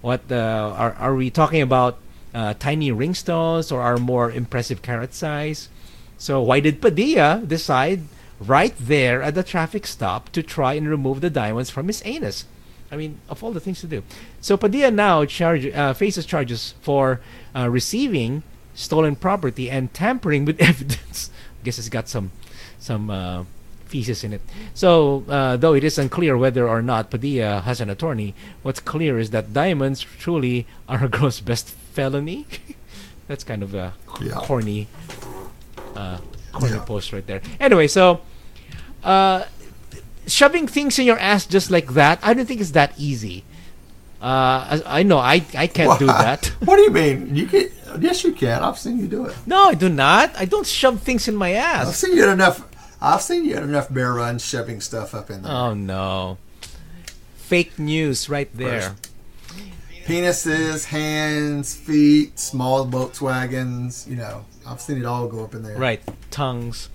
What 0.02 0.22
uh, 0.32 0.74
are 0.78 0.94
are 0.94 1.16
we 1.16 1.30
talking 1.30 1.62
about? 1.62 1.98
Uh, 2.34 2.54
tiny 2.60 2.92
ringstones 2.92 3.72
or 3.72 3.82
are 3.82 3.98
more 3.98 4.32
impressive 4.32 4.82
carat 4.82 5.14
size? 5.14 5.70
So, 6.18 6.42
why 6.42 6.60
did 6.60 6.82
Padilla 6.82 7.42
decide 7.46 8.02
right 8.40 8.76
there 8.80 9.22
at 9.22 9.36
the 9.36 9.44
traffic 9.44 9.88
stop 9.88 10.30
to 10.34 10.44
try 10.44 10.74
and 10.74 10.88
remove 10.88 11.22
the 11.22 11.30
diamonds 11.30 11.70
from 11.70 11.88
his 11.88 12.02
anus? 12.06 12.46
I 12.92 12.98
mean, 12.98 13.20
of 13.30 13.44
all 13.44 13.52
the 13.52 13.60
things 13.60 13.82
to 13.82 13.88
do. 13.88 14.04
So 14.42 14.58
Padilla 14.58 14.92
now 14.92 15.26
charge, 15.26 15.66
uh, 15.68 15.94
faces 15.94 16.26
charges 16.26 16.74
for 16.82 17.22
uh, 17.56 17.70
receiving 17.70 18.44
stolen 18.74 19.16
property 19.16 19.70
and 19.70 19.94
tampering 19.94 20.46
with 20.46 20.60
evidence. 20.62 21.30
I 21.62 21.66
guess 21.66 21.76
he's 21.76 21.90
got 21.90 22.08
some 22.08 22.32
some 22.80 23.10
uh, 23.10 23.44
feces 23.90 24.24
in 24.24 24.34
it. 24.34 24.42
So, 24.74 25.24
uh, 25.28 25.58
though 25.58 25.74
it 25.74 25.84
is 25.84 25.98
unclear 25.98 26.38
whether 26.38 26.70
or 26.70 26.82
not 26.82 27.10
Padilla 27.10 27.62
has 27.62 27.82
an 27.82 27.90
attorney, 27.90 28.36
what's 28.62 28.80
clear 28.80 29.18
is 29.20 29.32
that 29.32 29.52
diamonds 29.52 30.02
truly 30.02 30.66
are 30.88 31.04
a 31.04 31.10
gross 31.10 31.42
best 31.42 31.70
felony. 31.94 32.46
That's 33.28 33.44
kind 33.44 33.62
of 33.64 33.74
a 33.74 33.94
Yeah. 34.22 34.34
corny, 34.38 34.88
uh, 35.96 36.18
corny 36.54 36.76
Yeah. 36.76 36.86
post 36.86 37.12
right 37.14 37.26
there. 37.26 37.42
Anyway, 37.60 37.88
so 37.88 38.22
uh, 39.04 39.44
shoving 40.28 40.68
things 40.68 40.98
in 41.00 41.06
your 41.06 41.18
ass 41.20 41.46
just 41.46 41.72
like 41.72 41.94
that, 41.94 42.20
I 42.22 42.34
don't 42.34 42.46
think 42.46 42.62
it's 42.62 42.72
that 42.78 42.94
easy. 42.98 43.44
Uh, 44.22 44.68
as- 44.70 44.84
I 44.86 45.04
know 45.04 45.18
I 45.18 45.42
I 45.56 45.68
can't 45.68 45.98
do 45.98 46.08
that. 46.08 46.52
What 46.68 46.76
do 46.76 46.84
you 46.84 46.92
mean? 46.92 47.34
You 47.36 47.48
can. 47.48 47.72
Yes, 48.04 48.24
you 48.24 48.34
can. 48.34 48.62
I've 48.62 48.78
seen 48.78 49.00
you 49.00 49.08
do 49.08 49.26
it. 49.26 49.36
No, 49.48 49.70
I 49.72 49.74
do 49.74 49.88
not. 49.90 50.36
I 50.38 50.44
don't 50.46 50.68
shove 50.68 51.02
things 51.02 51.28
in 51.28 51.36
my 51.40 51.54
ass. 51.56 51.88
I've 51.88 51.96
seen 51.96 52.18
you 52.18 52.28
enough. 52.30 52.62
I've 53.02 53.22
seen 53.22 53.46
you 53.46 53.56
had 53.56 53.64
enough 53.64 53.94
bear 53.94 54.14
runs 54.14 54.44
shoving 54.44 54.82
stuff 54.82 55.14
up 55.16 55.30
in 55.30 55.44
there. 55.44 55.52
Oh 55.52 55.74
no. 55.74 56.38
Fake 57.36 57.80
news 57.80 58.30
right 58.30 58.50
there. 58.54 58.96
Penises, 60.06 60.86
hands, 60.86 61.76
feet, 61.76 62.40
small 62.40 62.86
Volkswagens. 62.86 64.08
You 64.08 64.16
know, 64.16 64.46
I've 64.68 64.82
seen 64.82 64.98
it 64.98 65.06
all 65.06 65.28
go 65.28 65.44
up 65.44 65.54
in 65.54 65.64
there. 65.64 65.78
Right, 65.78 66.02
tongues. 66.32 66.90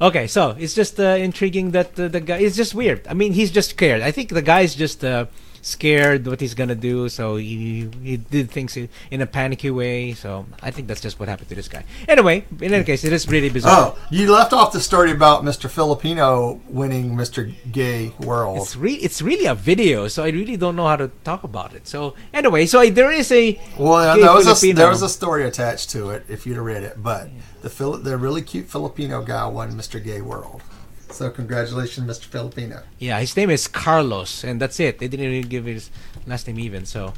Okay, 0.00 0.26
so 0.26 0.56
it's 0.58 0.74
just 0.74 0.98
uh, 0.98 1.16
intriguing 1.20 1.72
that 1.72 1.98
uh, 2.00 2.08
the 2.08 2.20
guy. 2.20 2.38
It's 2.38 2.56
just 2.56 2.74
weird. 2.74 3.06
I 3.06 3.14
mean, 3.14 3.32
he's 3.34 3.50
just 3.50 3.70
scared. 3.70 4.02
I 4.02 4.10
think 4.10 4.30
the 4.30 4.42
guy's 4.42 4.74
just 4.74 5.04
uh, 5.04 5.26
scared 5.62 6.26
what 6.26 6.40
he's 6.40 6.54
gonna 6.54 6.74
do, 6.74 7.08
so 7.08 7.36
he 7.36 7.88
he 8.02 8.16
did 8.16 8.50
things 8.50 8.76
in, 8.76 9.20
a 9.20 9.26
panicky 9.26 9.70
way. 9.70 10.12
So 10.12 10.46
I 10.62 10.70
think 10.70 10.88
that's 10.88 11.00
just 11.00 11.18
what 11.18 11.28
happened 11.28 11.48
to 11.48 11.54
this 11.54 11.68
guy. 11.68 11.84
Anyway, 12.08 12.44
in 12.60 12.72
any 12.72 12.84
case, 12.84 13.04
it 13.04 13.12
is 13.12 13.28
really 13.28 13.48
bizarre. 13.50 13.94
Oh, 13.94 13.98
you 14.10 14.32
left 14.32 14.52
off 14.52 14.72
the 14.72 14.80
story 14.80 15.10
about 15.12 15.44
Mr. 15.44 15.68
Filipino 15.68 16.60
winning 16.68 17.16
Mr. 17.16 17.52
Gay 17.72 18.12
World. 18.20 18.58
It's 18.58 18.76
re- 18.76 18.94
it's 18.94 19.20
really 19.22 19.46
a 19.46 19.54
video, 19.54 20.08
so 20.08 20.24
I 20.24 20.28
really 20.28 20.56
don't 20.56 20.76
know 20.76 20.86
how 20.86 20.96
to 20.96 21.10
talk 21.24 21.44
about 21.44 21.74
it. 21.74 21.86
So 21.88 22.14
anyway, 22.32 22.66
so 22.66 22.80
I, 22.80 22.90
there 22.90 23.10
is 23.10 23.30
a 23.32 23.60
Well, 23.78 24.16
there 24.16 24.32
was, 24.32 24.62
a, 24.62 24.72
there 24.72 24.88
was 24.88 25.02
a 25.02 25.08
story 25.08 25.44
attached 25.44 25.90
to 25.90 26.10
it 26.10 26.24
if 26.28 26.46
you'd 26.46 26.56
have 26.56 26.64
read 26.64 26.82
it, 26.82 27.02
but 27.02 27.28
the 27.62 27.70
Phil- 27.70 27.98
the 27.98 28.16
really 28.16 28.42
cute 28.42 28.68
Filipino 28.68 29.22
guy 29.22 29.46
won 29.46 29.72
Mr. 29.72 30.02
Gay 30.02 30.20
World. 30.20 30.62
So 31.10 31.30
congratulations, 31.30 32.06
Mr. 32.08 32.24
Filipino. 32.24 32.82
Yeah, 32.98 33.18
his 33.20 33.36
name 33.36 33.50
is 33.50 33.66
Carlos, 33.66 34.44
and 34.44 34.60
that's 34.60 34.78
it. 34.80 34.98
They 34.98 35.08
didn't 35.08 35.32
even 35.32 35.48
give 35.48 35.64
his 35.64 35.90
last 36.26 36.46
name 36.46 36.58
even. 36.58 36.84
So, 36.86 37.14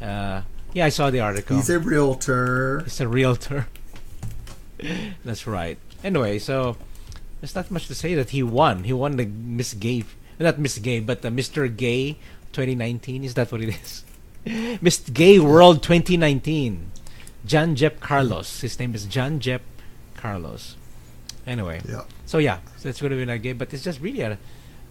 uh, 0.00 0.42
yeah, 0.72 0.86
I 0.86 0.88
saw 0.88 1.10
the 1.10 1.20
article. 1.20 1.56
He's 1.56 1.70
a 1.70 1.78
realtor. 1.78 2.80
He's 2.84 3.00
a 3.00 3.08
realtor. 3.08 3.68
that's 5.24 5.46
right. 5.46 5.78
Anyway, 6.02 6.38
so 6.38 6.76
there's 7.40 7.54
not 7.54 7.70
much 7.70 7.86
to 7.88 7.94
say 7.94 8.14
that 8.14 8.30
he 8.30 8.42
won. 8.42 8.84
He 8.84 8.92
won 8.92 9.16
the 9.16 9.26
Miss 9.26 9.74
Gay, 9.74 10.04
not 10.38 10.58
Miss 10.58 10.78
Gay, 10.78 11.00
but 11.00 11.22
the 11.22 11.28
Mr. 11.28 11.74
Gay 11.74 12.14
2019. 12.52 13.24
Is 13.24 13.34
that 13.34 13.52
what 13.52 13.60
it 13.60 13.74
is? 13.74 14.04
Miss 14.80 14.98
Gay 14.98 15.38
World 15.38 15.82
2019. 15.82 16.90
John 17.44 17.74
Jep 17.74 18.00
Carlos. 18.00 18.60
His 18.60 18.78
name 18.78 18.94
is 18.94 19.06
John 19.06 19.40
Jep 19.40 19.62
Carlos. 20.14 20.76
Anyway. 21.46 21.80
Yeah. 21.88 22.02
So 22.30 22.38
yeah, 22.38 22.62
so 22.78 22.86
it's 22.88 23.00
going 23.02 23.10
to 23.10 23.16
be 23.18 23.26
like 23.26 23.42
game, 23.42 23.58
but 23.58 23.74
it's 23.74 23.82
just 23.82 23.98
really 24.00 24.20
a, 24.22 24.38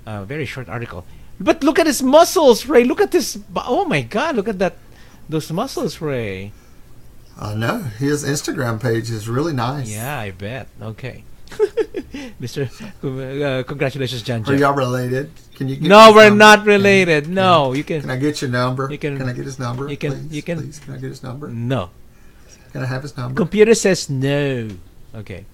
a 0.05 0.25
very 0.25 0.43
short 0.43 0.67
article. 0.67 1.05
But 1.39 1.63
look 1.63 1.79
at 1.79 1.87
his 1.87 2.03
muscles, 2.03 2.65
Ray. 2.67 2.83
Look 2.83 2.99
at 2.99 3.11
this. 3.15 3.39
Oh 3.55 3.85
my 3.85 4.01
God! 4.03 4.35
Look 4.35 4.49
at 4.51 4.59
that. 4.59 4.75
Those 5.31 5.47
muscles, 5.55 6.01
Ray. 6.03 6.51
I 7.39 7.55
know. 7.55 7.79
His 7.95 8.25
Instagram 8.27 8.81
page 8.83 9.07
is 9.09 9.29
really 9.31 9.53
nice. 9.53 9.87
Yeah, 9.87 10.19
I 10.19 10.31
bet. 10.35 10.67
Okay, 10.81 11.23
Mister. 12.43 12.67
Uh, 12.99 13.63
congratulations, 13.63 14.19
John. 14.21 14.43
Are 14.43 14.59
y'all 14.59 14.75
related? 14.75 15.31
Can 15.55 15.69
you 15.71 15.77
get 15.79 15.87
No, 15.87 16.11
we're 16.11 16.27
number? 16.27 16.43
not 16.43 16.65
related. 16.67 17.29
No, 17.31 17.71
you 17.71 17.85
Can 17.87 18.01
can. 18.01 18.09
I 18.11 18.17
get 18.19 18.41
your 18.43 18.51
number? 18.51 18.91
You 18.91 18.97
can- 18.99 19.15
I 19.23 19.31
get 19.31 19.45
his 19.47 19.59
number? 19.59 19.87
you 19.87 19.95
can- 19.95 20.11
Please? 20.27 20.35
you 20.35 20.43
can- 20.43 20.59
Please, 20.59 20.79
can 20.83 20.93
I 20.93 20.97
get 20.99 21.07
his 21.15 21.23
number? 21.23 21.47
No. 21.47 21.89
Can 22.75 22.83
I 22.83 22.87
have 22.91 23.03
his 23.03 23.15
number? 23.15 23.39
Computer 23.39 23.75
says 23.75 24.09
no. 24.09 24.67
Okay. 25.15 25.45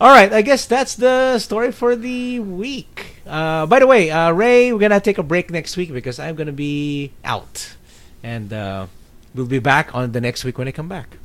All 0.00 0.08
right. 0.08 0.32
I 0.32 0.40
guess 0.42 0.64
that's 0.66 0.94
the 0.94 1.38
story 1.38 1.72
for 1.72 1.94
the 1.94 2.40
week. 2.40 3.20
Uh, 3.26 3.66
by 3.66 3.80
the 3.80 3.86
way, 3.86 4.10
uh, 4.10 4.32
Ray, 4.32 4.72
we're 4.72 4.78
gonna 4.80 5.00
take 5.00 5.18
a 5.18 5.22
break 5.22 5.50
next 5.50 5.76
week 5.76 5.92
because 5.92 6.18
I'm 6.18 6.36
gonna 6.36 6.52
be 6.52 7.12
out, 7.22 7.76
and 8.22 8.52
uh, 8.52 8.86
we'll 9.34 9.46
be 9.46 9.58
back 9.58 9.94
on 9.94 10.12
the 10.12 10.20
next 10.20 10.42
week 10.44 10.56
when 10.56 10.68
I 10.68 10.72
come 10.72 10.88
back. 10.88 11.18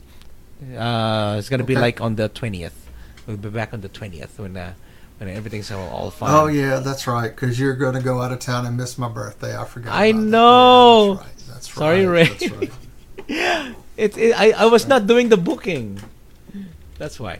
Uh, 0.76 1.36
it's 1.40 1.50
gonna 1.50 1.64
be 1.64 1.76
like 1.76 2.02
on 2.02 2.16
the 2.16 2.28
twentieth. 2.30 2.76
We'll 3.26 3.38
be 3.38 3.50
back 3.50 3.74
on 3.74 3.82
the 3.82 3.90
twentieth 3.90 4.38
when 4.38 4.58
uh, 4.58 4.74
when 5.18 5.30
everything's 5.30 5.72
all, 5.72 5.88
all 5.88 6.12
fine. 6.12 6.34
Oh 6.34 6.48
yeah, 6.48 6.80
that's 6.80 7.08
right. 7.08 7.30
Because 7.34 7.60
you're 7.60 7.76
going 7.76 7.96
to 7.96 8.02
go 8.02 8.22
out 8.22 8.32
of 8.32 8.40
town 8.40 8.66
and 8.66 8.76
miss 8.76 8.98
my 8.98 9.08
birthday. 9.08 9.58
I 9.58 9.66
forgot. 9.66 9.94
I 9.94 10.08
about 10.08 10.20
that. 10.20 10.28
know. 10.28 11.14
Yeah, 11.14 11.18
that's 11.18 11.32
right. 11.32 11.48
That's 11.48 11.74
Sorry, 11.74 12.06
right. 12.06 12.42
Ray. 12.42 12.50
That's 12.50 12.52
right. 12.52 13.76
It, 13.98 14.18
it, 14.18 14.38
I, 14.38 14.52
I 14.52 14.66
was 14.66 14.90
not 14.90 15.08
doing 15.08 15.30
the 15.30 15.38
booking. 15.38 16.02
That's 16.98 17.20
why. 17.20 17.40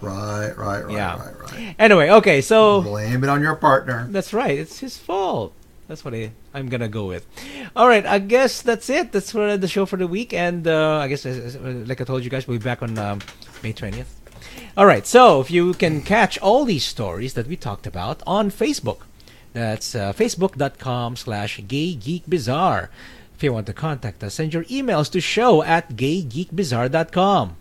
Right, 0.00 0.52
right, 0.56 0.56
right, 0.56 0.90
Yeah. 0.90 1.16
right, 1.18 1.40
right. 1.52 1.74
Anyway, 1.78 2.10
okay, 2.10 2.40
so 2.40 2.80
Blame 2.82 3.22
it 3.22 3.30
on 3.30 3.40
your 3.40 3.54
partner. 3.56 4.06
That's 4.10 4.32
right. 4.32 4.58
It's 4.58 4.80
his 4.80 4.98
fault. 4.98 5.52
That's 5.88 6.04
what 6.04 6.14
I, 6.14 6.32
I'm 6.54 6.68
gonna 6.68 6.88
go 6.88 7.06
with. 7.06 7.26
All 7.76 7.86
right. 7.86 8.04
I 8.06 8.18
guess 8.18 8.62
that's 8.62 8.88
it. 8.88 9.12
That's 9.12 9.30
for 9.32 9.56
the 9.56 9.68
show 9.68 9.84
for 9.86 9.96
the 9.96 10.06
week. 10.06 10.32
And 10.32 10.66
uh, 10.66 10.98
I 10.98 11.08
guess, 11.08 11.26
as- 11.26 11.56
like 11.56 12.00
I 12.00 12.04
told 12.04 12.24
you 12.24 12.30
guys, 12.30 12.46
we'll 12.48 12.58
be 12.58 12.64
back 12.64 12.82
on 12.82 12.96
um, 12.98 13.20
May 13.62 13.72
20th. 13.72 14.06
All 14.76 14.86
right. 14.86 15.06
So 15.06 15.40
if 15.40 15.50
you 15.50 15.74
can 15.74 16.00
catch 16.02 16.38
all 16.38 16.64
these 16.64 16.84
stories 16.84 17.34
that 17.34 17.46
we 17.46 17.56
talked 17.56 17.86
about 17.86 18.22
on 18.26 18.50
Facebook, 18.50 19.00
that's 19.52 19.94
uh, 19.94 20.12
facebook.com 20.14 21.16
slash 21.16 21.60
gay 21.68 21.94
geek 21.94 22.24
bizarre. 22.28 22.88
If 23.36 23.42
you 23.42 23.52
want 23.52 23.66
to 23.66 23.72
contact 23.74 24.22
us, 24.24 24.34
send 24.34 24.54
your 24.54 24.64
emails 24.64 25.10
to 25.12 25.20
show 25.20 25.62
at 25.62 25.90
gaygeekbizarre.com. 25.90 27.56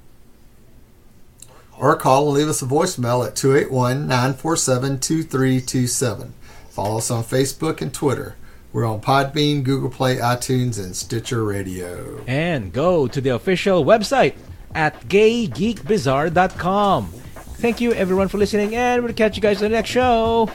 Or 1.77 1.95
call 1.95 2.25
and 2.27 2.37
leave 2.37 2.47
us 2.47 2.61
a 2.61 2.65
voicemail 2.65 3.25
at 3.25 3.35
281 3.35 4.07
947 4.07 4.99
2327. 4.99 6.33
Follow 6.69 6.97
us 6.99 7.09
on 7.11 7.23
Facebook 7.23 7.81
and 7.81 7.93
Twitter. 7.93 8.35
We're 8.71 8.85
on 8.85 9.01
Podbean, 9.01 9.63
Google 9.63 9.89
Play, 9.89 10.17
iTunes, 10.17 10.77
and 10.81 10.95
Stitcher 10.95 11.43
Radio. 11.43 12.23
and 12.27 12.71
go 12.71 13.07
to 13.07 13.19
the 13.19 13.31
official 13.31 13.83
website 13.83 14.35
at 14.73 15.01
gaygeekbizarre.com. 15.09 17.07
Thank 17.07 17.81
you 17.81 17.91
everyone 17.93 18.27
for 18.29 18.37
listening, 18.37 18.75
and 18.75 19.03
we'll 19.03 19.13
catch 19.13 19.35
you 19.35 19.41
guys 19.41 19.57
on 19.57 19.63
the 19.71 19.75
next 19.75 19.89
show. 19.89 20.49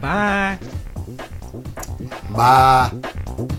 Bye. 0.00 0.58
Bye. 2.30 3.58